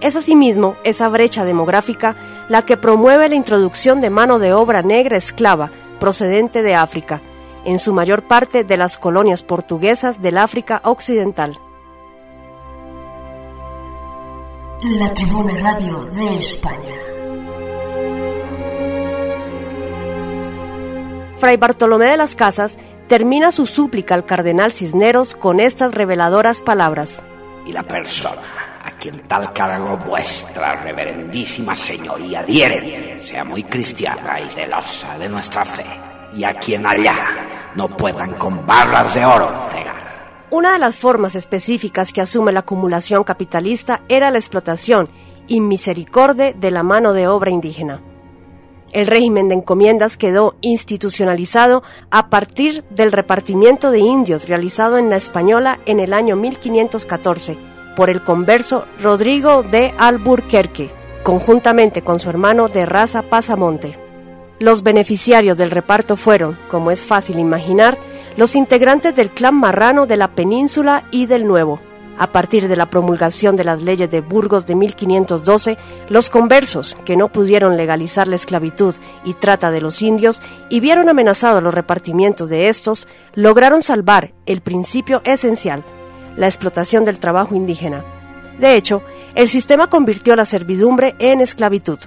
[0.00, 2.16] Es asimismo esa brecha demográfica
[2.48, 7.22] la que promueve la introducción de mano de obra negra esclava procedente de África,
[7.64, 11.58] en su mayor parte de las colonias portuguesas del África Occidental.
[14.82, 16.94] La Tribuna Radio de España.
[21.38, 27.22] Fray Bartolomé de las Casas termina su súplica al cardenal Cisneros con estas reveladoras palabras.
[27.66, 28.40] Y la persona
[28.84, 35.64] a quien tal cargo vuestra reverendísima señoría diere, sea muy cristiana y celosa de nuestra
[35.64, 35.86] fe,
[36.34, 37.14] y a quien allá
[37.74, 40.02] no puedan con barras de oro cegar.
[40.50, 45.08] Una de las formas específicas que asume la acumulación capitalista era la explotación
[45.48, 48.02] y misericordia de la mano de obra indígena.
[48.92, 55.16] El régimen de encomiendas quedó institucionalizado a partir del repartimiento de indios realizado en la
[55.16, 57.56] Española en el año 1514
[57.96, 60.90] por el converso Rodrigo de Alburquerque,
[61.22, 63.98] conjuntamente con su hermano de raza Pasamonte.
[64.62, 67.98] Los beneficiarios del reparto fueron, como es fácil imaginar,
[68.36, 71.80] los integrantes del clan marrano de la península y del Nuevo,
[72.16, 77.16] a partir de la promulgación de las leyes de Burgos de 1512, los conversos, que
[77.16, 78.94] no pudieron legalizar la esclavitud
[79.24, 84.60] y trata de los indios y vieron amenazados los repartimientos de estos, lograron salvar el
[84.60, 85.82] principio esencial,
[86.36, 88.04] la explotación del trabajo indígena.
[88.60, 89.02] De hecho,
[89.34, 91.98] el sistema convirtió la servidumbre en esclavitud.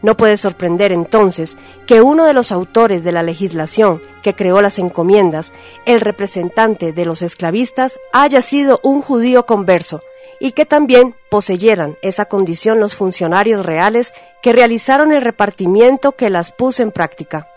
[0.00, 1.56] No puede sorprender entonces
[1.86, 5.52] que uno de los autores de la legislación que creó las encomiendas,
[5.86, 10.02] el representante de los esclavistas, haya sido un judío converso,
[10.40, 16.52] y que también poseyeran esa condición los funcionarios reales que realizaron el repartimiento que las
[16.52, 17.48] puso en práctica.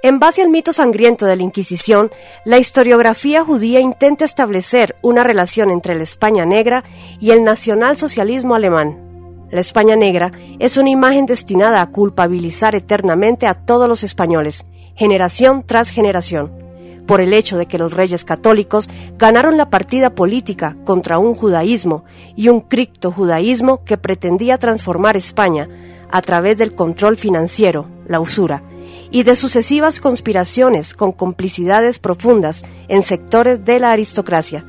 [0.00, 2.12] En base al mito sangriento de la Inquisición,
[2.44, 6.84] la historiografía judía intenta establecer una relación entre la España negra
[7.18, 9.07] y el nacionalsocialismo alemán.
[9.50, 15.62] La España negra es una imagen destinada a culpabilizar eternamente a todos los españoles, generación
[15.64, 16.52] tras generación,
[17.06, 22.04] por el hecho de que los reyes católicos ganaron la partida política contra un judaísmo
[22.36, 25.68] y un cripto judaísmo que pretendía transformar España
[26.10, 28.62] a través del control financiero, la usura,
[29.10, 34.66] y de sucesivas conspiraciones con complicidades profundas en sectores de la aristocracia,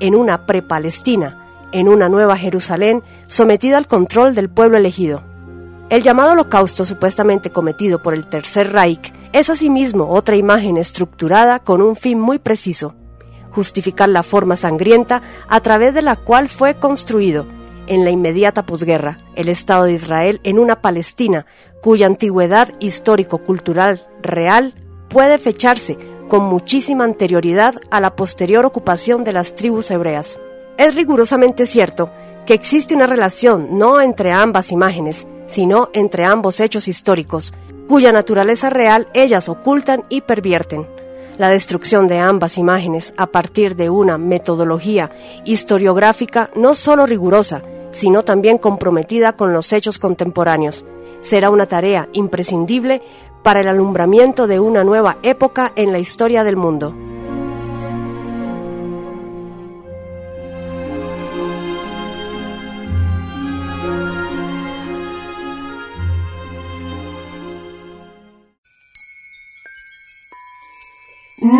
[0.00, 1.41] en una pre-Palestina,
[1.72, 5.24] en una nueva Jerusalén sometida al control del pueblo elegido.
[5.90, 11.82] El llamado holocausto supuestamente cometido por el Tercer Reich es asimismo otra imagen estructurada con
[11.82, 12.94] un fin muy preciso,
[13.50, 17.46] justificar la forma sangrienta a través de la cual fue construido,
[17.86, 21.46] en la inmediata posguerra, el Estado de Israel en una Palestina
[21.82, 24.74] cuya antigüedad histórico-cultural real
[25.08, 25.98] puede fecharse
[26.28, 30.38] con muchísima anterioridad a la posterior ocupación de las tribus hebreas.
[30.76, 32.10] Es rigurosamente cierto
[32.46, 37.52] que existe una relación no entre ambas imágenes, sino entre ambos hechos históricos,
[37.88, 40.86] cuya naturaleza real ellas ocultan y pervierten.
[41.38, 45.10] La destrucción de ambas imágenes a partir de una metodología
[45.44, 50.84] historiográfica no solo rigurosa, sino también comprometida con los hechos contemporáneos,
[51.20, 53.02] será una tarea imprescindible
[53.42, 56.94] para el alumbramiento de una nueva época en la historia del mundo.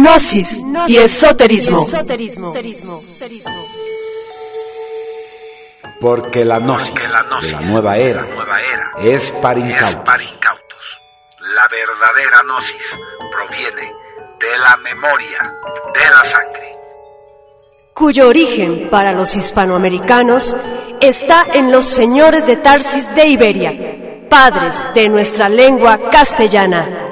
[0.03, 1.87] Gnosis y esoterismo.
[6.01, 7.09] Porque la gnosis, de
[7.53, 8.27] la nueva era,
[9.01, 10.99] es para incautos.
[11.55, 12.99] La verdadera gnosis
[13.31, 13.93] proviene
[14.41, 15.55] de la memoria
[15.95, 16.77] de la sangre.
[17.95, 20.57] Cuyo origen para los hispanoamericanos
[21.01, 27.12] está en los señores de Tarsis de Iberia, padres de nuestra lengua castellana.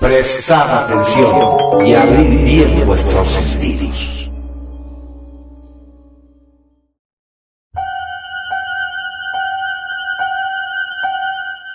[0.00, 4.30] Prestad atención y abrid bien vuestros sentidos.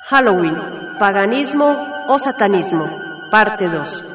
[0.06, 0.58] Halloween,
[1.00, 1.76] paganismo
[2.08, 2.88] o satanismo,
[3.30, 4.06] parte 2.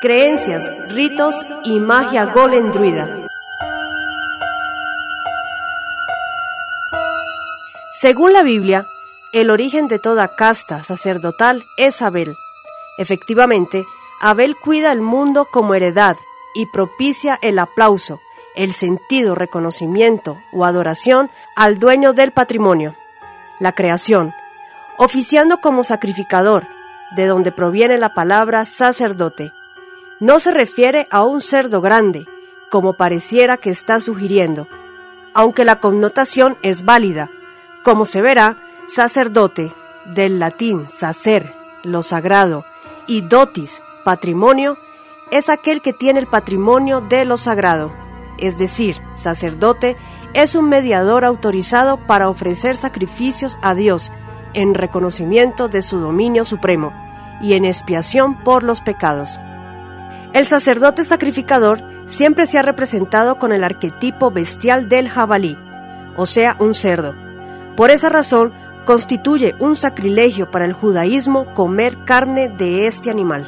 [0.00, 3.06] Creencias, ritos y magia golem druida.
[8.00, 8.86] Según la Biblia,
[9.32, 12.36] el origen de toda casta sacerdotal es Abel.
[12.98, 13.86] Efectivamente,
[14.20, 16.16] Abel cuida el mundo como heredad
[16.54, 18.20] y propicia el aplauso,
[18.54, 22.94] el sentido, reconocimiento o adoración al dueño del patrimonio,
[23.58, 24.34] la creación,
[24.98, 26.66] oficiando como sacrificador,
[27.16, 29.50] de donde proviene la palabra sacerdote.
[30.20, 32.26] No se refiere a un cerdo grande,
[32.70, 34.68] como pareciera que está sugiriendo,
[35.32, 37.30] aunque la connotación es válida.
[37.82, 38.56] Como se verá,
[38.94, 39.72] sacerdote,
[40.06, 42.64] del latín sacer, lo sagrado,
[43.06, 44.78] y dotis, patrimonio,
[45.30, 48.02] es aquel que tiene el patrimonio de lo sagrado
[48.42, 49.96] es decir, sacerdote,
[50.34, 54.10] es un mediador autorizado para ofrecer sacrificios a Dios
[54.52, 56.92] en reconocimiento de su dominio supremo
[57.40, 59.38] y en expiación por los pecados.
[60.32, 65.56] El sacerdote sacrificador siempre se ha representado con el arquetipo bestial del jabalí,
[66.16, 67.14] o sea, un cerdo.
[67.76, 68.52] Por esa razón,
[68.84, 73.46] constituye un sacrilegio para el judaísmo comer carne de este animal.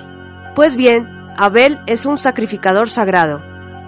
[0.55, 3.41] Pues bien, Abel es un sacrificador sagrado,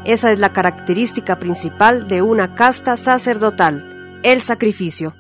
[0.07, 5.17] esa es la característica principal de una casta sacerdotal, el sacrificio.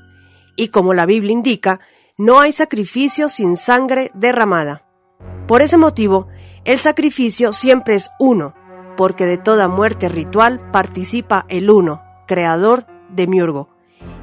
[0.55, 1.81] Y como la Biblia indica,
[2.19, 4.85] no hay sacrificio sin sangre derramada.
[5.49, 6.29] Por ese motivo,
[6.65, 8.55] el sacrificio siempre es uno,
[8.97, 13.69] porque de toda muerte ritual participa el uno, creador de Miurgo.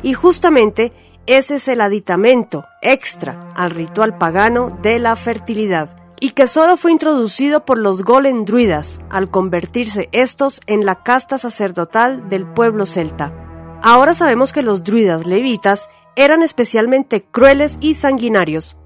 [0.01, 0.93] Y justamente
[1.26, 6.92] ese es el aditamento extra al ritual pagano de la fertilidad y que solo fue
[6.92, 13.34] introducido por los Golem druidas al convertirse estos en la casta sacerdotal del pueblo celta.
[13.82, 18.78] Ahora sabemos que los druidas levitas eran especialmente crueles y sanguinarios.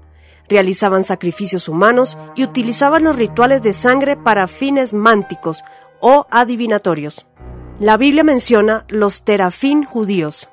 [0.48, 5.62] Realizaban sacrificios humanos y utilizaban los rituales de sangre para fines mánticos
[6.00, 7.26] o adivinatorios.
[7.78, 10.48] La Biblia menciona los terafín judíos,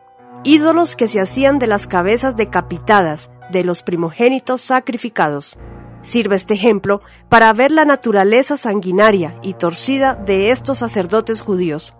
[0.45, 5.57] ídolos que se hacían de las cabezas decapitadas de los primogénitos sacrificados.
[6.01, 11.95] Sirve este ejemplo para ver la naturaleza sanguinaria y torcida de estos sacerdotes judíos.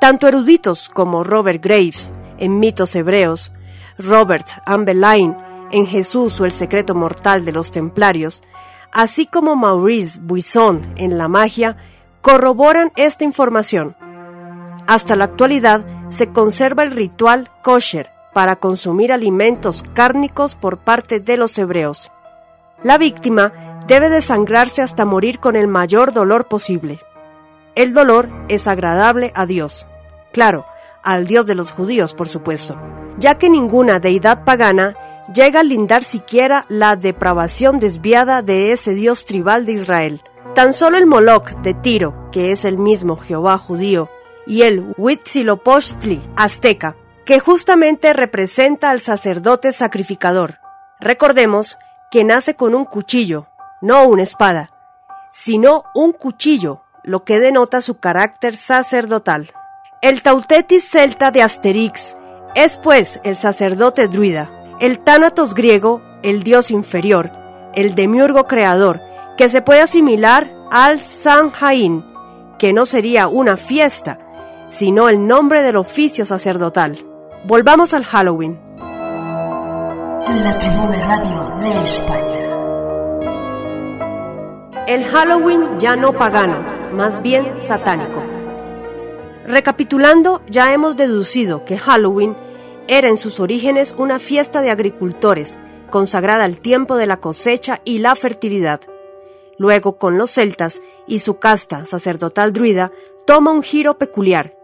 [0.00, 3.52] Tanto eruditos como Robert Graves en Mitos Hebreos,
[3.98, 5.36] Robert Ambelain
[5.70, 8.42] en Jesús o el secreto mortal de los templarios,
[8.92, 11.76] así como Maurice Buisson en La magia,
[12.22, 13.94] corroboran esta información.
[14.90, 21.36] Hasta la actualidad se conserva el ritual kosher para consumir alimentos cárnicos por parte de
[21.36, 22.10] los hebreos.
[22.82, 23.52] La víctima
[23.86, 26.98] debe desangrarse hasta morir con el mayor dolor posible.
[27.76, 29.86] El dolor es agradable a Dios.
[30.32, 30.66] Claro,
[31.04, 32.76] al Dios de los judíos, por supuesto,
[33.16, 34.96] ya que ninguna deidad pagana
[35.32, 40.20] llega a lindar siquiera la depravación desviada de ese Dios tribal de Israel.
[40.56, 44.10] Tan solo el Moloch de Tiro, que es el mismo Jehová judío,
[44.50, 50.58] y el Huitzilopochtli azteca, que justamente representa al sacerdote sacrificador.
[50.98, 51.78] Recordemos
[52.10, 53.46] que nace con un cuchillo,
[53.80, 54.72] no una espada,
[55.30, 59.52] sino un cuchillo, lo que denota su carácter sacerdotal.
[60.02, 62.16] El Tautetis celta de Asterix
[62.56, 67.30] es pues el sacerdote druida, el Tánatos griego, el dios inferior,
[67.76, 69.00] el demiurgo creador,
[69.36, 72.04] que se puede asimilar al Samhain,
[72.58, 74.18] que no sería una fiesta,
[74.70, 76.96] sino el nombre del oficio sacerdotal.
[77.44, 78.70] Volvamos al Halloween
[80.38, 82.26] la Tribuna Radio de España.
[84.86, 86.62] El Halloween ya no pagano,
[86.92, 88.22] más bien satánico.
[89.46, 92.36] Recapitulando, ya hemos deducido que Halloween
[92.86, 95.58] era en sus orígenes una fiesta de agricultores,
[95.90, 98.80] consagrada al tiempo de la cosecha y la fertilidad.
[99.58, 102.92] Luego, con los celtas y su casta sacerdotal druida,
[103.26, 104.59] toma un giro peculiar.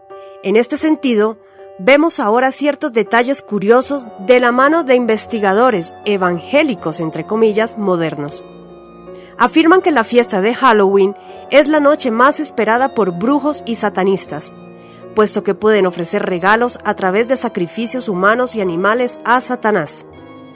[0.47, 1.35] En este sentido,
[1.77, 8.45] vemos ahora ciertos detalles curiosos de la mano de investigadores evangélicos, entre comillas, modernos.
[9.37, 11.17] Afirman que la fiesta de Halloween
[11.49, 14.53] es la noche más esperada por brujos y satanistas,
[15.15, 20.05] puesto que pueden ofrecer regalos a través de sacrificios humanos y animales a Satanás.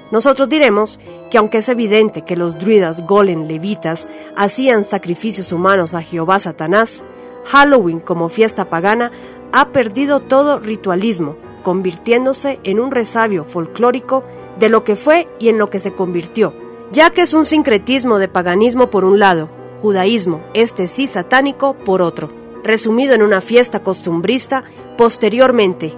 [0.10, 6.02] Nosotros diremos que aunque es evidente que los druidas golem levitas hacían sacrificios humanos a
[6.02, 7.04] Jehová Satanás,
[7.46, 9.12] Halloween como fiesta pagana
[9.52, 14.24] ha perdido todo ritualismo, convirtiéndose en un resabio folclórico
[14.60, 16.54] de lo que fue y en lo que se convirtió,
[16.92, 19.50] ya que es un sincretismo de paganismo por un lado,
[19.82, 22.30] judaísmo, este sí satánico, por otro,
[22.64, 24.64] resumido en una fiesta costumbrista
[24.98, 25.94] posteriormente,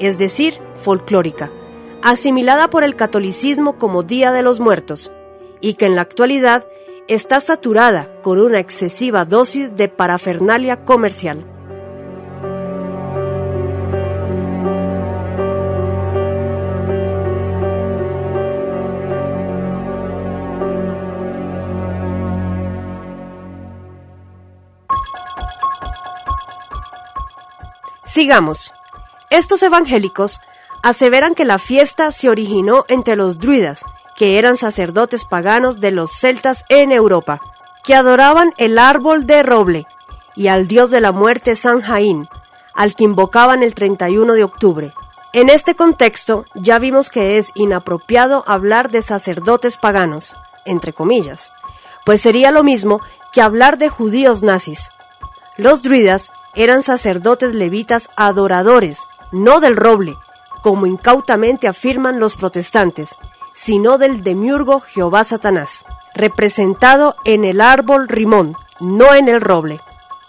[0.00, 1.50] es decir, folclórica,
[2.02, 5.12] asimilada por el catolicismo como Día de los Muertos,
[5.60, 6.66] y que en la actualidad
[7.08, 11.44] está saturada con una excesiva dosis de parafernalia comercial.
[28.18, 28.74] Sigamos.
[29.30, 30.40] Estos evangélicos
[30.82, 33.84] aseveran que la fiesta se originó entre los druidas,
[34.16, 37.40] que eran sacerdotes paganos de los celtas en Europa,
[37.84, 39.86] que adoraban el árbol de roble
[40.34, 42.28] y al dios de la muerte San Jaín,
[42.74, 44.92] al que invocaban el 31 de octubre.
[45.32, 51.52] En este contexto ya vimos que es inapropiado hablar de sacerdotes paganos, entre comillas,
[52.04, 53.00] pues sería lo mismo
[53.30, 54.90] que hablar de judíos nazis.
[55.56, 60.16] Los druidas eran sacerdotes levitas adoradores, no del roble,
[60.60, 63.14] como incautamente afirman los protestantes,
[63.54, 65.84] sino del demiurgo Jehová Satanás,
[66.16, 69.80] representado en el árbol rimón, no en el roble.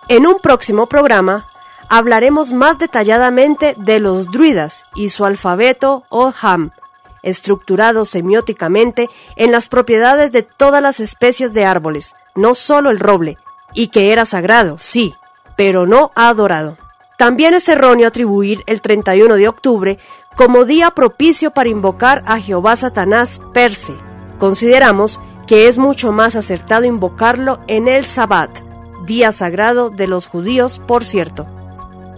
[0.08, 1.48] En un próximo programa
[1.90, 6.70] hablaremos más detalladamente de los druidas y su alfabeto o ham,
[7.24, 13.40] estructurado semióticamente en las propiedades de todas las especies de árboles, no solo el roble,
[13.74, 15.16] y que era sagrado, sí,
[15.60, 16.78] pero no adorado.
[17.18, 20.00] También es erróneo atribuir el 31 de octubre
[20.38, 23.94] como día propicio para invocar a Jehová Satanás Perse.
[24.38, 28.62] Consideramos que es mucho más acertado invocarlo en el Sabbat,
[29.06, 31.46] día sagrado de los judíos, por cierto.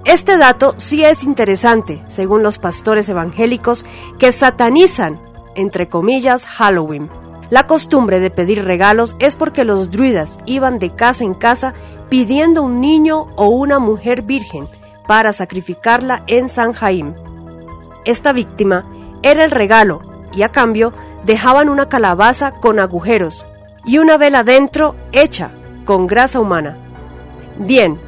[0.05, 3.87] Este dato sí es interesante, según los pastores evangélicos
[4.19, 5.19] que satanizan,
[5.55, 7.09] entre comillas, Halloween.
[7.51, 11.73] La costumbre de pedir regalos es porque los druidas iban de casa en casa
[12.07, 14.69] pidiendo un niño o una mujer virgen
[15.05, 17.13] para sacrificarla en San Jaime.
[18.05, 18.85] Esta víctima
[19.21, 20.93] era el regalo y a cambio
[21.25, 23.45] dejaban una calabaza con agujeros
[23.83, 25.51] y una vela dentro hecha
[25.83, 26.77] con grasa humana.
[27.57, 27.99] Bien,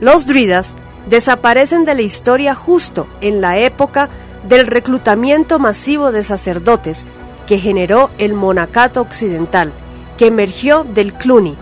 [0.00, 0.76] los druidas
[1.08, 4.10] desaparecen de la historia justo en la época
[4.46, 7.06] del reclutamiento masivo de sacerdotes
[7.52, 9.74] que generó el monacato occidental,
[10.16, 11.54] que emergió del Cluny,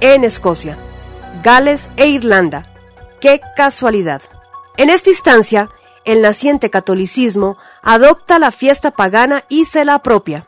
[0.00, 0.76] en Escocia,
[1.44, 2.66] Gales e Irlanda.
[3.20, 4.20] ¡Qué casualidad!
[4.76, 5.70] En esta instancia,
[6.04, 10.44] el naciente catolicismo adopta la fiesta pagana y se la apropia.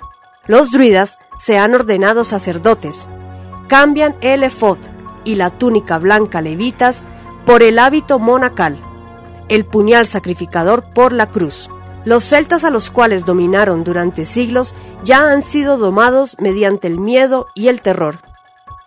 [0.49, 3.09] Los druidas se han ordenado sacerdotes,
[3.68, 4.78] cambian el efod
[5.22, 7.05] y la túnica blanca levitas
[7.47, 8.76] por el hábito monacal,
[9.49, 11.70] el puñal sacrificador por la cruz.
[12.05, 17.46] Los celtas a los cuales dominaron durante siglos ya han sido domados mediante el miedo
[17.55, 18.20] y el terror.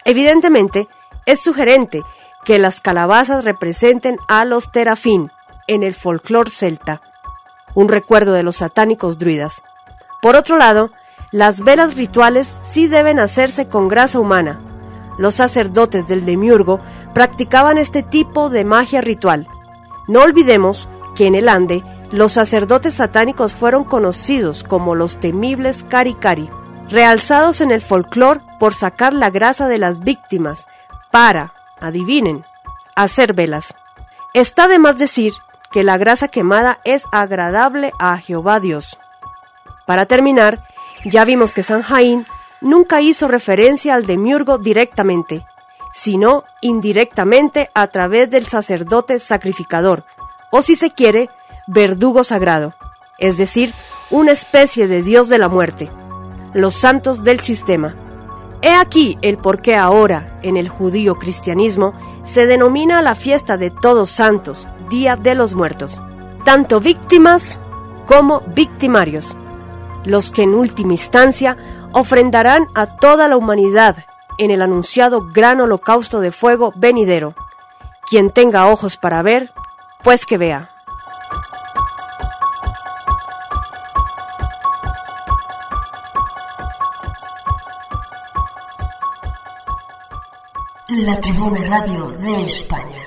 [0.05, 0.87] Evidentemente,
[1.25, 2.01] es sugerente
[2.43, 5.31] que las calabazas representen a los terafín,
[5.67, 7.01] en el folclore celta,
[7.73, 9.63] un recuerdo de los satánicos druidas.
[10.21, 10.91] Por otro lado,
[11.31, 14.59] las velas rituales sí deben hacerse con grasa humana.
[15.17, 16.79] Los sacerdotes del demiurgo
[17.13, 19.47] practicaban este tipo de magia ritual.
[20.07, 21.83] No olvidemos que en el Ande
[22.13, 26.47] los sacerdotes satánicos fueron conocidos como los temibles Karikari,
[26.87, 30.67] realzados en el folclore por sacar la grasa de las víctimas
[31.11, 32.45] para, adivinen,
[32.95, 33.73] hacer velas.
[34.35, 35.33] Está de más decir
[35.71, 38.99] que la grasa quemada es agradable a Jehová Dios.
[39.87, 40.67] Para terminar,
[41.05, 42.27] ya vimos que San Jaín
[42.61, 45.47] nunca hizo referencia al demiurgo directamente,
[45.93, 50.05] sino indirectamente a través del sacerdote sacrificador,
[50.51, 51.31] o si se quiere,
[51.67, 52.73] verdugo sagrado,
[53.17, 53.73] es decir,
[54.09, 55.91] una especie de dios de la muerte,
[56.53, 57.95] los santos del sistema.
[58.61, 61.93] He aquí el por qué ahora, en el judío cristianismo,
[62.23, 66.01] se denomina la fiesta de todos santos, Día de los Muertos,
[66.45, 67.59] tanto víctimas
[68.05, 69.35] como victimarios,
[70.05, 71.57] los que en última instancia
[71.93, 73.97] ofrendarán a toda la humanidad
[74.37, 77.35] en el anunciado gran holocausto de fuego venidero.
[78.09, 79.51] Quien tenga ojos para ver,
[80.03, 80.72] pues que vea.
[90.95, 93.01] La Tribuna Radio de España.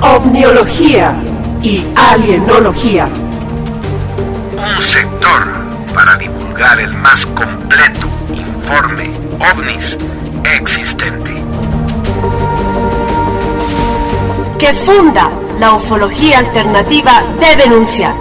[0.00, 1.22] Omniología
[1.62, 3.06] y alienología.
[4.56, 5.42] Un sector
[5.92, 9.10] para divulgar el más completo informe
[9.52, 9.98] ovnis
[10.56, 11.34] existente.
[14.58, 15.30] Que funda
[15.60, 18.14] la ufología alternativa de denunciar.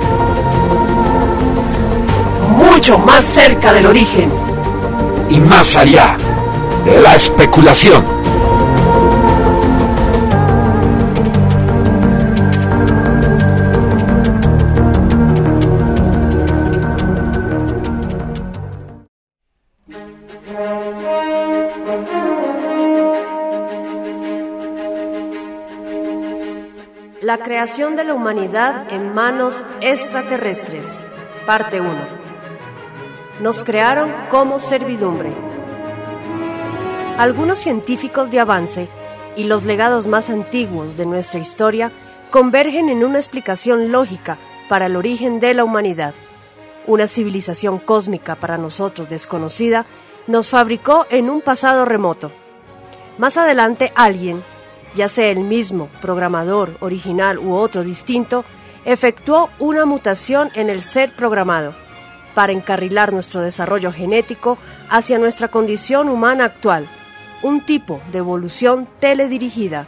[2.58, 4.32] Mucho más cerca del origen.
[5.30, 6.18] Y más allá
[6.86, 8.04] de la especulación.
[27.22, 31.00] La creación de la humanidad en manos extraterrestres.
[31.46, 32.27] Parte 1.
[33.40, 35.32] Nos crearon como servidumbre.
[37.20, 38.90] Algunos científicos de avance
[39.36, 41.92] y los legados más antiguos de nuestra historia
[42.32, 46.16] convergen en una explicación lógica para el origen de la humanidad.
[46.88, 49.86] Una civilización cósmica para nosotros desconocida
[50.26, 52.32] nos fabricó en un pasado remoto.
[53.20, 54.42] Más adelante alguien,
[54.96, 58.46] ya sea el mismo programador original u otro distinto,
[58.84, 61.87] efectuó una mutación en el ser programado
[62.38, 64.60] para encarrilar nuestro desarrollo genético
[64.92, 66.86] hacia nuestra condición humana actual,
[67.42, 69.88] un tipo de evolución teledirigida.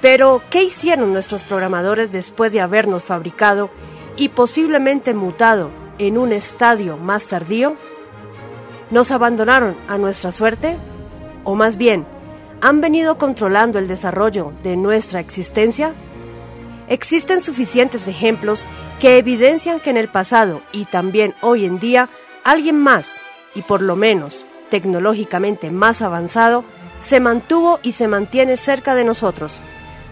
[0.00, 3.68] Pero, ¿qué hicieron nuestros programadores después de habernos fabricado
[4.16, 5.68] y posiblemente mutado
[5.98, 7.76] en un estadio más tardío?
[8.90, 10.78] ¿Nos abandonaron a nuestra suerte?
[11.44, 12.06] O más bien,
[12.62, 15.94] ¿han venido controlando el desarrollo de nuestra existencia?
[16.88, 18.66] Existen suficientes ejemplos
[19.00, 22.08] que evidencian que en el pasado y también hoy en día
[22.44, 23.20] alguien más,
[23.54, 26.64] y por lo menos tecnológicamente más avanzado,
[26.98, 29.60] se mantuvo y se mantiene cerca de nosotros,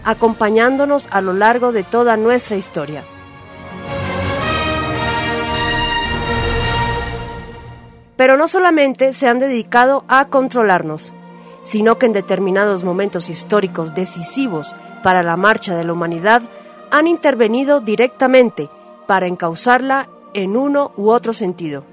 [0.03, 3.03] acompañándonos a lo largo de toda nuestra historia.
[8.15, 11.13] Pero no solamente se han dedicado a controlarnos,
[11.63, 16.43] sino que en determinados momentos históricos decisivos para la marcha de la humanidad
[16.91, 18.69] han intervenido directamente
[19.07, 21.83] para encauzarla en uno u otro sentido.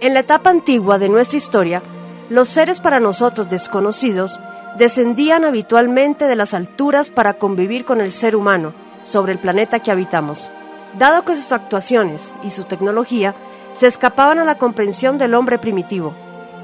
[0.00, 1.82] En la etapa antigua de nuestra historia,
[2.28, 4.40] los seres para nosotros desconocidos
[4.76, 9.90] descendían habitualmente de las alturas para convivir con el ser humano sobre el planeta que
[9.90, 10.50] habitamos.
[10.98, 13.34] Dado que sus actuaciones y su tecnología
[13.72, 16.14] se escapaban a la comprensión del hombre primitivo,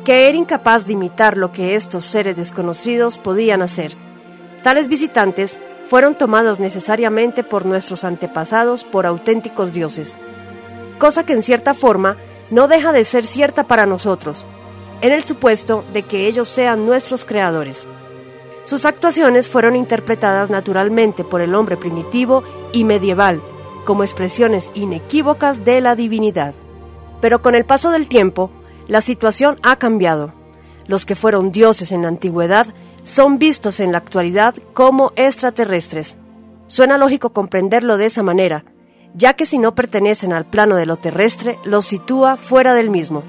[0.04, 3.96] que era incapaz de imitar lo que estos seres desconocidos podían hacer.
[4.62, 10.18] Tales visitantes fueron tomados necesariamente por nuestros antepasados por auténticos dioses,
[10.98, 12.16] cosa que en cierta forma
[12.50, 14.46] no deja de ser cierta para nosotros,
[15.00, 17.88] en el supuesto de que ellos sean nuestros creadores.
[18.64, 23.42] Sus actuaciones fueron interpretadas naturalmente por el hombre primitivo y medieval
[23.84, 26.54] como expresiones inequívocas de la divinidad.
[27.20, 28.50] Pero con el paso del tiempo,
[28.86, 30.32] la situación ha cambiado.
[30.86, 32.68] Los que fueron dioses en la antigüedad
[33.02, 36.16] son vistos en la actualidad como extraterrestres.
[36.66, 38.64] Suena lógico comprenderlo de esa manera,
[39.14, 43.22] ya que si no pertenecen al plano de lo terrestre, los sitúa fuera del mismo.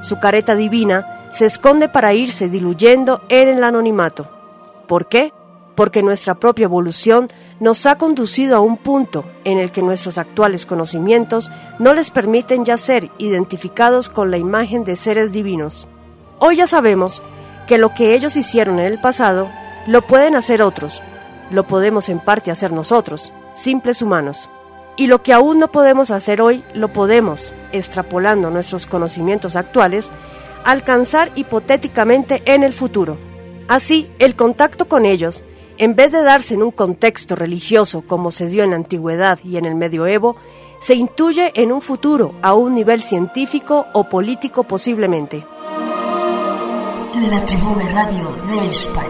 [0.00, 4.28] Su careta divina se esconde para irse diluyendo en el anonimato.
[4.88, 5.32] ¿Por qué?
[5.76, 7.28] Porque nuestra propia evolución
[7.60, 12.64] nos ha conducido a un punto en el que nuestros actuales conocimientos no les permiten
[12.64, 15.86] ya ser identificados con la imagen de seres divinos.
[16.38, 17.22] Hoy ya sabemos
[17.66, 19.50] que lo que ellos hicieron en el pasado
[19.86, 21.02] lo pueden hacer otros,
[21.50, 24.48] lo podemos en parte hacer nosotros, simples humanos.
[24.96, 30.12] Y lo que aún no podemos hacer hoy, lo podemos, extrapolando nuestros conocimientos actuales,
[30.64, 33.18] alcanzar hipotéticamente en el futuro.
[33.68, 35.44] Así, el contacto con ellos,
[35.78, 39.56] en vez de darse en un contexto religioso como se dio en la antigüedad y
[39.56, 40.36] en el medioevo,
[40.80, 45.44] se intuye en un futuro a un nivel científico o político posiblemente.
[47.30, 49.06] La Tribuna Radio de España.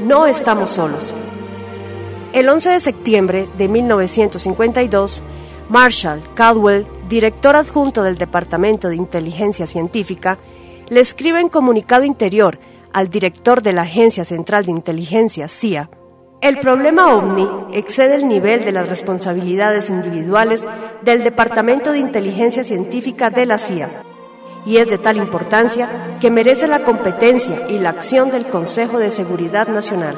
[0.00, 1.12] No estamos solos.
[2.32, 5.22] El 11 de septiembre de 1952,
[5.68, 10.38] Marshall Caldwell, director adjunto del Departamento de Inteligencia Científica,
[10.88, 12.58] le escribe en comunicado interior
[12.94, 15.90] al director de la Agencia Central de Inteligencia, CIA,
[16.40, 20.62] el problema ovni excede el nivel de las responsabilidades individuales
[21.02, 24.13] del Departamento de Inteligencia Científica de la CIA
[24.66, 29.10] y es de tal importancia que merece la competencia y la acción del Consejo de
[29.10, 30.16] Seguridad Nacional.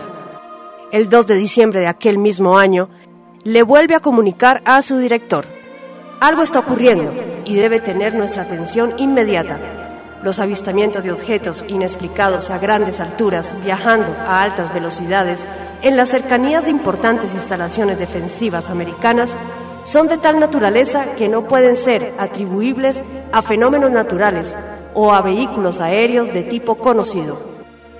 [0.92, 2.88] El 2 de diciembre de aquel mismo año,
[3.42, 5.44] le vuelve a comunicar a su director.
[6.20, 7.12] Algo está ocurriendo
[7.44, 9.58] y debe tener nuestra atención inmediata.
[10.22, 15.46] Los avistamientos de objetos inexplicados a grandes alturas, viajando a altas velocidades,
[15.82, 19.36] en la cercanía de importantes instalaciones defensivas americanas,
[19.86, 24.56] son de tal naturaleza que no pueden ser atribuibles a fenómenos naturales
[24.94, 27.38] o a vehículos aéreos de tipo conocido.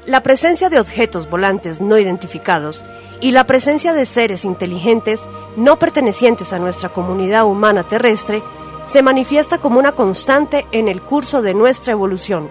[0.05, 2.85] La presencia de objetos volantes no identificados
[3.21, 8.43] y la presencia de seres inteligentes no pertenecientes a nuestra comunidad humana terrestre
[8.87, 12.49] se manifiesta como una constante en el curso de nuestra evolución,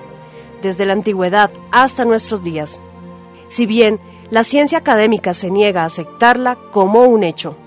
[0.61, 2.81] desde la antigüedad hasta nuestros días.
[3.49, 7.57] Si bien la ciencia académica se niega a aceptarla como un hecho,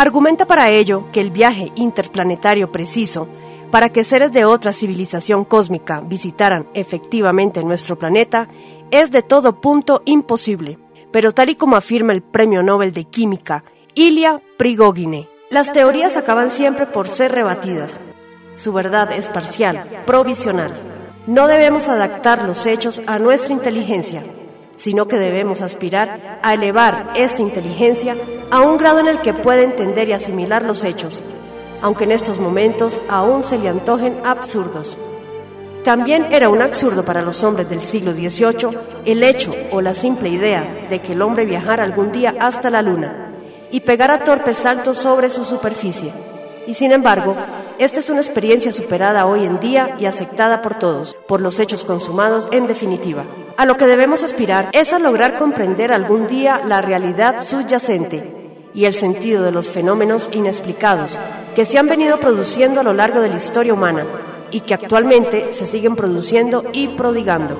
[0.00, 3.28] argumenta para ello que el viaje interplanetario preciso
[3.70, 8.48] para que seres de otra civilización cósmica visitaran efectivamente nuestro planeta
[8.90, 10.78] es de todo punto imposible.
[11.12, 13.62] Pero tal y como afirma el Premio Nobel de Química,
[13.94, 18.00] Ilya Prigogine, las teorías acaban siempre por ser rebatidas.
[18.56, 20.72] Su verdad es parcial, provisional.
[21.26, 24.24] No debemos adaptar los hechos a nuestra inteligencia,
[24.80, 28.16] sino que debemos aspirar a elevar esta inteligencia
[28.50, 31.22] a un grado en el que pueda entender y asimilar los hechos,
[31.82, 34.96] aunque en estos momentos aún se le antojen absurdos.
[35.84, 38.70] También era un absurdo para los hombres del siglo XVIII
[39.04, 42.80] el hecho o la simple idea de que el hombre viajara algún día hasta la
[42.80, 43.34] luna
[43.70, 46.12] y pegara torpes saltos sobre su superficie.
[46.70, 47.34] Y sin embargo,
[47.78, 51.82] esta es una experiencia superada hoy en día y aceptada por todos, por los hechos
[51.82, 53.24] consumados en definitiva.
[53.56, 58.84] A lo que debemos aspirar es a lograr comprender algún día la realidad subyacente y
[58.84, 61.18] el sentido de los fenómenos inexplicados
[61.56, 64.06] que se han venido produciendo a lo largo de la historia humana
[64.52, 67.58] y que actualmente se siguen produciendo y prodigando.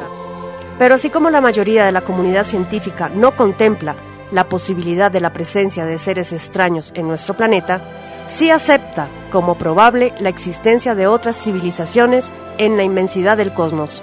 [0.78, 3.96] Pero así como la mayoría de la comunidad científica no contempla
[4.30, 7.82] la posibilidad de la presencia de seres extraños en nuestro planeta,
[8.30, 14.02] sí acepta como probable la existencia de otras civilizaciones en la inmensidad del cosmos,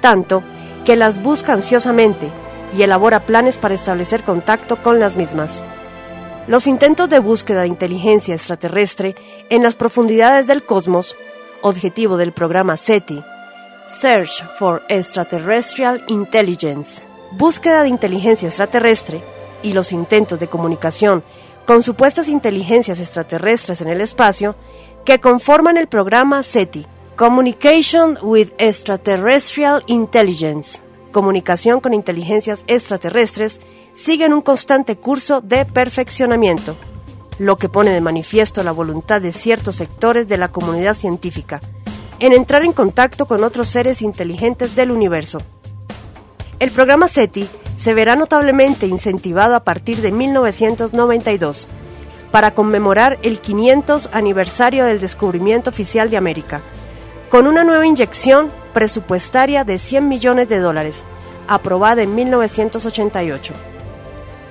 [0.00, 0.42] tanto
[0.84, 2.30] que las busca ansiosamente
[2.76, 5.64] y elabora planes para establecer contacto con las mismas.
[6.46, 9.14] Los intentos de búsqueda de inteligencia extraterrestre
[9.48, 11.16] en las profundidades del cosmos
[11.62, 13.22] objetivo del programa SETI,
[13.86, 19.22] Search for Extraterrestrial Intelligence, búsqueda de inteligencia extraterrestre,
[19.62, 21.22] y los intentos de comunicación
[21.66, 24.56] con supuestas inteligencias extraterrestres en el espacio
[25.04, 26.86] que conforman el programa SETI,
[27.16, 30.80] Communication with Extraterrestrial Intelligence,
[31.12, 33.60] comunicación con inteligencias extraterrestres,
[33.94, 36.76] siguen un constante curso de perfeccionamiento
[37.38, 41.60] lo que pone de manifiesto la voluntad de ciertos sectores de la comunidad científica
[42.18, 45.38] en entrar en contacto con otros seres inteligentes del universo.
[46.60, 51.68] El programa SETI se verá notablemente incentivado a partir de 1992
[52.30, 56.62] para conmemorar el 500 aniversario del descubrimiento oficial de América,
[57.28, 61.04] con una nueva inyección presupuestaria de 100 millones de dólares,
[61.48, 63.54] aprobada en 1988.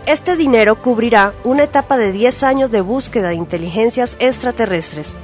[0.06, 5.16] Este dinero cubrirá una etapa de 10 años de búsqueda de inteligencias extraterrestres,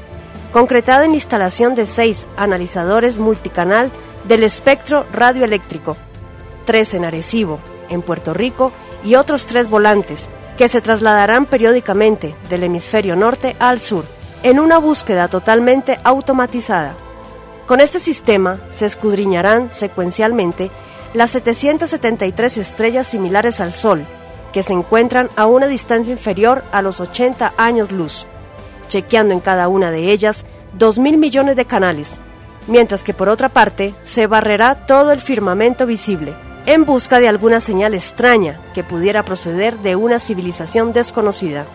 [0.51, 3.91] concretada en la instalación de seis analizadores multicanal
[4.27, 5.97] del espectro radioeléctrico,
[6.65, 7.59] tres en Arecibo,
[7.89, 8.71] en Puerto Rico,
[9.03, 14.05] y otros tres volantes, que se trasladarán periódicamente del hemisferio norte al sur,
[14.43, 16.95] en una búsqueda totalmente automatizada.
[17.67, 20.71] Con este sistema se escudriñarán secuencialmente
[21.13, 24.05] las 773 estrellas similares al Sol,
[24.51, 28.25] que se encuentran a una distancia inferior a los 80 años luz,
[28.87, 30.45] chequeando en cada una de ellas
[30.77, 32.19] 2.000 millones de canales,
[32.67, 36.33] mientras que por otra parte se barrerá todo el firmamento visible,
[36.67, 41.65] en busca de alguna señal extraña que pudiera proceder de una civilización desconocida.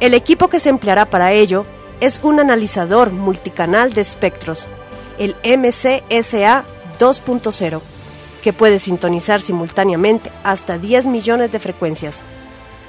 [0.00, 1.64] El equipo que se empleará para ello
[2.00, 4.66] es un analizador multicanal de espectros,
[5.18, 6.64] el MCSA
[6.98, 7.80] 2.0
[8.42, 12.24] que puede sintonizar simultáneamente hasta 10 millones de frecuencias.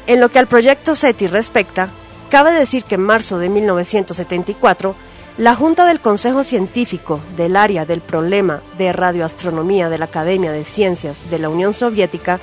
[0.08, 1.90] En lo que al proyecto SETI respecta,
[2.30, 4.96] cabe decir que en marzo de 1974,
[5.38, 10.66] la Junta del Consejo Científico del área del problema de radioastronomía de la Academia de
[10.66, 12.40] Ciencias de la Unión Soviética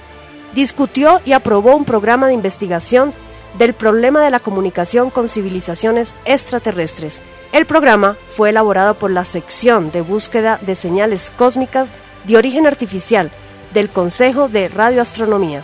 [0.54, 3.12] discutió y aprobó un programa de investigación
[3.58, 7.20] del problema de la comunicación con civilizaciones extraterrestres.
[7.52, 11.88] El programa fue elaborado por la sección de búsqueda de señales cósmicas
[12.26, 13.30] de origen artificial
[13.74, 15.62] del Consejo de Radioastronomía,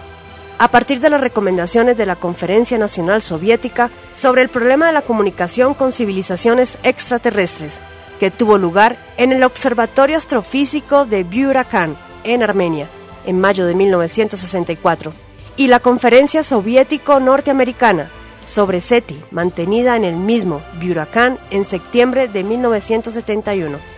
[0.58, 5.02] a partir de las recomendaciones de la Conferencia Nacional Soviética sobre el problema de la
[5.02, 7.80] comunicación con civilizaciones extraterrestres,
[8.20, 12.88] que tuvo lugar en el Observatorio Astrofísico de Byurakan, en Armenia,
[13.26, 15.12] en mayo de 1964,
[15.56, 18.10] y la Conferencia Soviético-Norteamericana
[18.44, 23.93] sobre SETI, mantenida en el mismo Buracán en septiembre de 1971.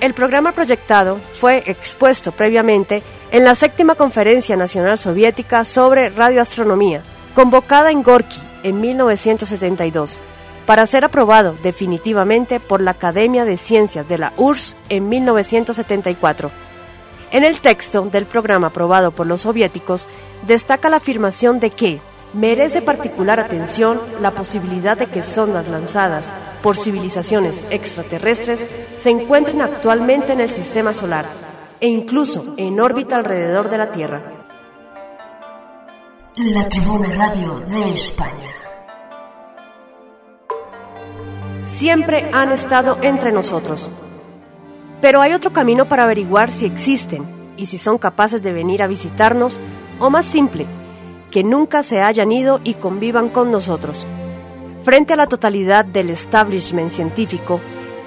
[0.00, 7.02] El programa proyectado fue expuesto previamente en la séptima Conferencia Nacional Soviética sobre Radioastronomía,
[7.34, 10.18] convocada en Gorky en 1972,
[10.66, 16.50] para ser aprobado definitivamente por la Academia de Ciencias de la URSS en 1974.
[17.30, 20.08] En el texto del programa aprobado por los soviéticos
[20.46, 22.00] destaca la afirmación de que
[22.32, 28.66] merece particular atención la posibilidad de que sondas lanzadas por civilizaciones extraterrestres
[28.96, 31.26] se encuentren actualmente en el sistema solar
[31.80, 34.22] e incluso en órbita alrededor de la Tierra.
[36.36, 38.50] La Tribuna Radio de España.
[41.62, 43.90] Siempre han estado entre nosotros.
[45.00, 48.86] Pero hay otro camino para averiguar si existen y si son capaces de venir a
[48.86, 49.58] visitarnos,
[49.98, 50.66] o más simple,
[51.36, 54.06] que nunca se hayan ido y convivan con nosotros.
[54.80, 57.60] Frente a la totalidad del establishment científico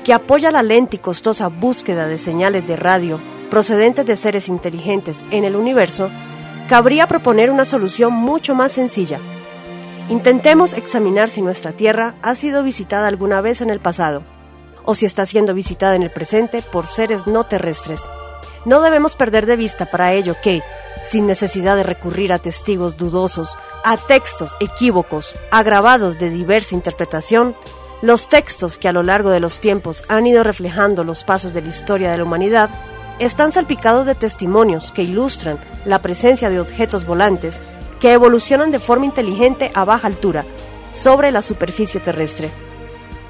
[0.03, 3.21] que apoya la lenta y costosa búsqueda de señales de radio
[3.51, 6.09] procedentes de seres inteligentes en el universo,
[6.67, 9.19] cabría proponer una solución mucho más sencilla.
[10.09, 14.23] Intentemos examinar si nuestra Tierra ha sido visitada alguna vez en el pasado,
[14.85, 18.01] o si está siendo visitada en el presente por seres no terrestres.
[18.65, 20.61] No debemos perder de vista para ello que,
[21.05, 27.55] sin necesidad de recurrir a testigos dudosos, a textos equívocos, agravados de diversa interpretación,
[28.01, 31.61] los textos que a lo largo de los tiempos han ido reflejando los pasos de
[31.61, 32.69] la historia de la humanidad
[33.19, 37.61] están salpicados de testimonios que ilustran la presencia de objetos volantes
[37.99, 40.45] que evolucionan de forma inteligente a baja altura
[40.91, 42.49] sobre la superficie terrestre.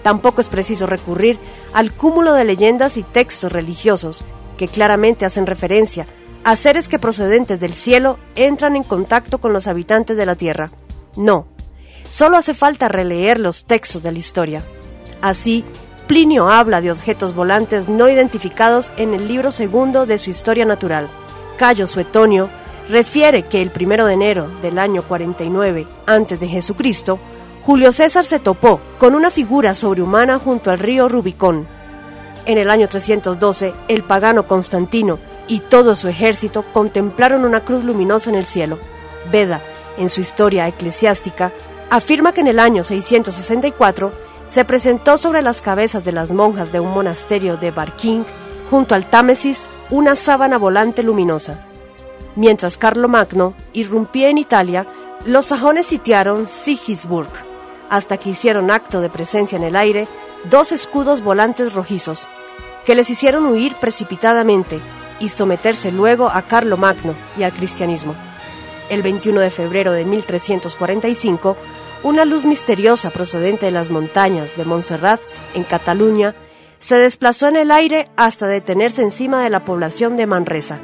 [0.04, 1.40] Tampoco es preciso recurrir
[1.74, 4.24] al cúmulo de leyendas y textos religiosos
[4.60, 6.06] que claramente hacen referencia
[6.44, 10.70] a seres que procedentes del cielo entran en contacto con los habitantes de la tierra.
[11.16, 11.48] No,
[12.10, 14.62] solo hace falta releer los textos de la historia.
[15.22, 15.64] Así,
[16.08, 21.08] Plinio habla de objetos volantes no identificados en el libro segundo de su historia natural.
[21.58, 22.50] Cayo Suetonio
[22.90, 27.18] refiere que el primero de enero del año 49 a.C., Jesucristo,
[27.64, 31.79] Julio César se topó con una figura sobrehumana junto al río Rubicón.
[32.50, 38.32] En el año 312, el pagano Constantino y todo su ejército contemplaron una cruz luminosa
[38.32, 38.80] en el cielo.
[39.32, 39.62] Beda,
[40.00, 41.52] en su historia eclesiástica,
[41.92, 44.12] afirma que en el año 664
[44.48, 48.24] se presentó sobre las cabezas de las monjas de un monasterio de Barking,
[48.72, 51.68] junto al Támesis, una sábana volante luminosa.
[52.36, 54.88] Mientras Carlomagno irrumpía en Italia,
[55.24, 57.30] los sajones sitiaron Sigisburg,
[57.92, 60.08] hasta que hicieron acto de presencia en el aire
[60.50, 62.28] dos escudos volantes rojizos,
[62.90, 64.80] que les hicieron huir precipitadamente
[65.20, 68.16] y someterse luego a Carlomagno y al cristianismo.
[68.90, 71.56] El 21 de febrero de 1345,
[72.02, 75.22] una luz misteriosa procedente de las montañas de Montserrat,
[75.54, 76.34] en Cataluña,
[76.80, 80.80] se desplazó en el aire hasta detenerse encima de la población de Manresa,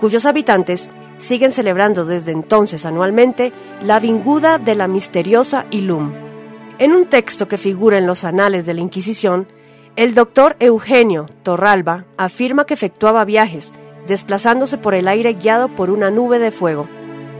[0.00, 6.12] cuyos habitantes siguen celebrando desde entonces anualmente la vinguda de la misteriosa Ilum.
[6.78, 9.48] En un texto que figura en los anales de la Inquisición,
[9.96, 13.72] el doctor Eugenio Torralba afirma que efectuaba viajes,
[14.08, 16.86] desplazándose por el aire guiado por una nube de fuego.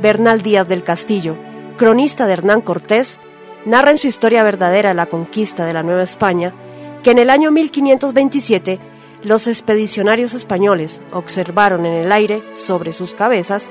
[0.01, 1.35] Bernal Díaz del Castillo,
[1.77, 3.19] cronista de Hernán Cortés,
[3.65, 6.55] narra en su historia verdadera la conquista de la Nueva España
[7.03, 8.79] que en el año 1527
[9.25, 13.71] los expedicionarios españoles observaron en el aire, sobre sus cabezas,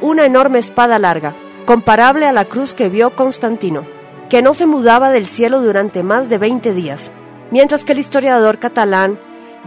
[0.00, 1.34] una enorme espada larga,
[1.66, 3.86] comparable a la cruz que vio Constantino,
[4.28, 7.12] que no se mudaba del cielo durante más de 20 días,
[7.50, 9.18] mientras que el historiador catalán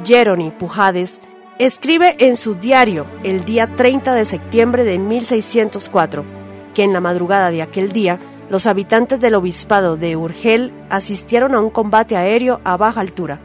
[0.03, 1.19] Jeroni Pujades
[1.59, 6.37] escribe en su diario el día 30 de septiembre de 1604
[6.73, 8.19] que en la madrugada de aquel día
[8.49, 13.39] los habitantes del obispado de Urgel asistieron a un combate aéreo a baja altura.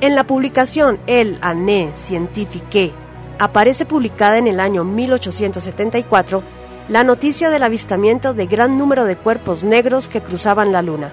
[0.00, 2.92] En la publicación El Année Scientifique
[3.38, 6.42] aparece publicada en el año 1874
[6.88, 11.12] la noticia del avistamiento de gran número de cuerpos negros que cruzaban la Luna.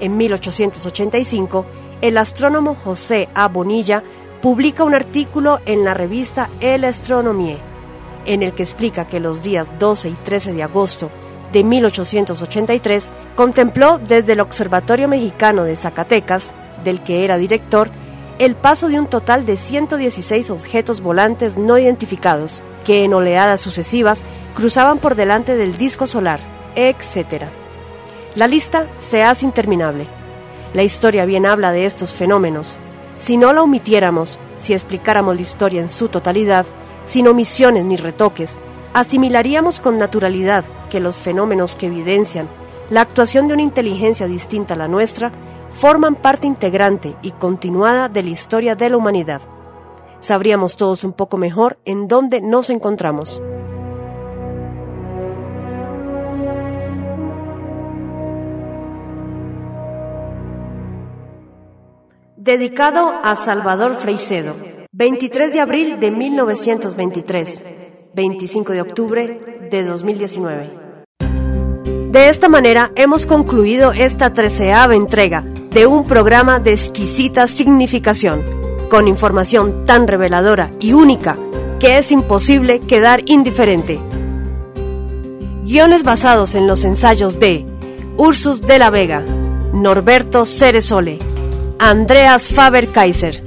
[0.00, 1.66] En 1885,
[2.00, 3.48] el astrónomo José A.
[3.48, 4.02] Bonilla
[4.40, 7.58] publica un artículo en la revista El Astronomie
[8.28, 11.10] en el que explica que los días 12 y 13 de agosto
[11.52, 16.50] de 1883 contempló desde el Observatorio Mexicano de Zacatecas,
[16.84, 17.90] del que era director,
[18.38, 24.24] el paso de un total de 116 objetos volantes no identificados, que en oleadas sucesivas
[24.54, 26.38] cruzaban por delante del disco solar,
[26.76, 27.44] etc.
[28.34, 30.06] La lista se hace interminable.
[30.74, 32.78] La historia bien habla de estos fenómenos.
[33.16, 36.66] Si no la omitiéramos, si explicáramos la historia en su totalidad,
[37.04, 38.58] sin omisiones ni retoques,
[38.92, 42.48] asimilaríamos con naturalidad que los fenómenos que evidencian
[42.90, 45.30] la actuación de una inteligencia distinta a la nuestra,
[45.70, 49.42] forman parte integrante y continuada de la historia de la humanidad.
[50.20, 53.42] Sabríamos todos un poco mejor en dónde nos encontramos.
[62.48, 64.56] Dedicado a Salvador Freicedo,
[64.92, 67.62] 23 de abril de 1923,
[68.14, 70.70] 25 de octubre de 2019.
[72.10, 78.42] De esta manera hemos concluido esta treceava entrega de un programa de exquisita significación,
[78.88, 81.36] con información tan reveladora y única
[81.78, 84.00] que es imposible quedar indiferente.
[85.64, 87.66] Guiones basados en los ensayos de
[88.16, 89.22] Ursus de la Vega,
[89.74, 91.18] Norberto Ceresole,
[91.80, 93.40] Andreas Faber-Kaiser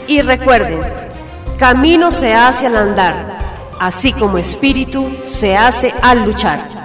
[0.06, 0.80] Y recuerden,
[1.58, 3.41] camino se hace al andar
[3.86, 6.81] así como espíritu se hace al luchar.